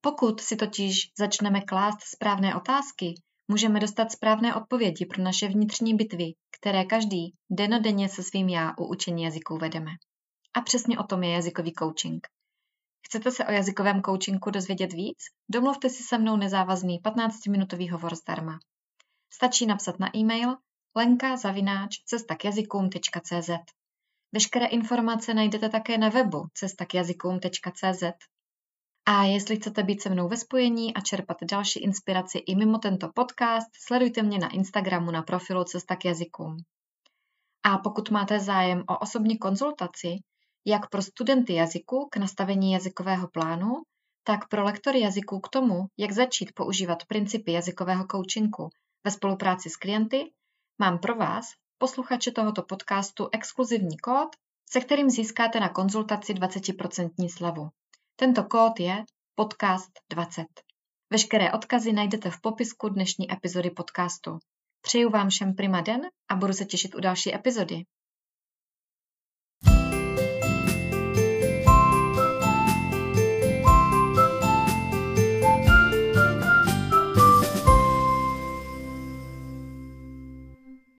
Pokud 0.00 0.40
si 0.40 0.56
totiž 0.56 1.12
začneme 1.18 1.60
klást 1.60 2.00
správné 2.02 2.54
otázky, 2.54 3.14
můžeme 3.48 3.80
dostat 3.80 4.12
správné 4.12 4.54
odpovědi 4.54 5.06
pro 5.06 5.22
naše 5.22 5.48
vnitřní 5.48 5.94
bitvy, 5.94 6.34
které 6.58 6.84
každý 6.84 7.34
denodenně 7.50 8.08
se 8.08 8.22
svým 8.22 8.48
já 8.48 8.74
u 8.78 8.84
učení 8.84 9.22
jazyků 9.22 9.58
vedeme. 9.58 9.90
A 10.54 10.60
přesně 10.60 10.98
o 10.98 11.02
tom 11.02 11.22
je 11.22 11.30
jazykový 11.30 11.72
coaching. 11.78 12.26
Chcete 13.06 13.30
se 13.30 13.46
o 13.46 13.52
jazykovém 13.52 14.02
coachingu 14.02 14.50
dozvědět 14.50 14.92
víc? 14.92 15.18
Domluvte 15.50 15.88
si 15.88 16.02
se 16.02 16.18
mnou 16.18 16.36
nezávazný 16.36 17.00
15-minutový 17.00 17.90
hovor 17.90 18.14
zdarma. 18.14 18.58
Stačí 19.32 19.66
napsat 19.66 19.98
na 19.98 20.16
e-mail 20.16 20.56
lenka 20.96 21.36
zavináč 21.36 21.96
cestakjazykům.cz 22.04 23.50
Veškeré 24.34 24.66
informace 24.66 25.34
najdete 25.34 25.68
také 25.68 25.98
na 25.98 26.08
webu 26.08 26.46
cestakjazykům.cz 26.54 28.02
a 29.06 29.22
jestli 29.24 29.56
chcete 29.56 29.82
být 29.82 30.02
se 30.02 30.10
mnou 30.10 30.28
ve 30.28 30.36
spojení 30.36 30.94
a 30.94 31.00
čerpat 31.00 31.36
další 31.50 31.80
inspiraci 31.80 32.38
i 32.38 32.54
mimo 32.54 32.78
tento 32.78 33.08
podcast, 33.14 33.68
sledujte 33.86 34.22
mě 34.22 34.38
na 34.38 34.48
Instagramu 34.48 35.10
na 35.10 35.22
profilu 35.22 35.64
Cesta 35.64 35.96
k 35.96 36.04
jazykům. 36.04 36.56
A 37.62 37.78
pokud 37.78 38.10
máte 38.10 38.40
zájem 38.40 38.84
o 38.88 38.98
osobní 38.98 39.38
konzultaci, 39.38 40.16
jak 40.66 40.88
pro 40.88 41.02
studenty 41.02 41.54
jazyku 41.54 42.08
k 42.12 42.16
nastavení 42.16 42.72
jazykového 42.72 43.28
plánu, 43.28 43.82
tak 44.24 44.48
pro 44.48 44.64
lektory 44.64 45.00
jazyků 45.00 45.40
k 45.40 45.48
tomu, 45.48 45.86
jak 45.98 46.12
začít 46.12 46.52
používat 46.54 47.06
principy 47.08 47.52
jazykového 47.52 48.04
coachingu 48.10 48.68
ve 49.04 49.10
spolupráci 49.10 49.70
s 49.70 49.76
klienty, 49.76 50.32
mám 50.78 50.98
pro 50.98 51.14
vás, 51.14 51.46
posluchače 51.82 52.30
tohoto 52.30 52.62
podcastu, 52.62 53.28
exkluzivní 53.32 53.98
kód, 53.98 54.28
se 54.70 54.80
kterým 54.80 55.10
získáte 55.10 55.60
na 55.60 55.68
konzultaci 55.68 56.34
20% 56.34 57.28
slevu. 57.36 57.68
Tento 58.16 58.44
kód 58.44 58.80
je 58.80 59.04
podcast 59.34 59.90
20. 60.10 60.44
Veškeré 61.10 61.52
odkazy 61.52 61.92
najdete 61.92 62.30
v 62.30 62.40
popisku 62.40 62.88
dnešní 62.88 63.32
epizody 63.32 63.70
podcastu. 63.70 64.38
Přeju 64.80 65.10
vám 65.10 65.28
všem 65.28 65.54
prima 65.54 65.80
den 65.80 66.00
a 66.28 66.36
budu 66.36 66.52
se 66.52 66.64
těšit 66.64 66.94
u 66.94 67.00
další 67.00 67.34
epizody. 67.34 67.82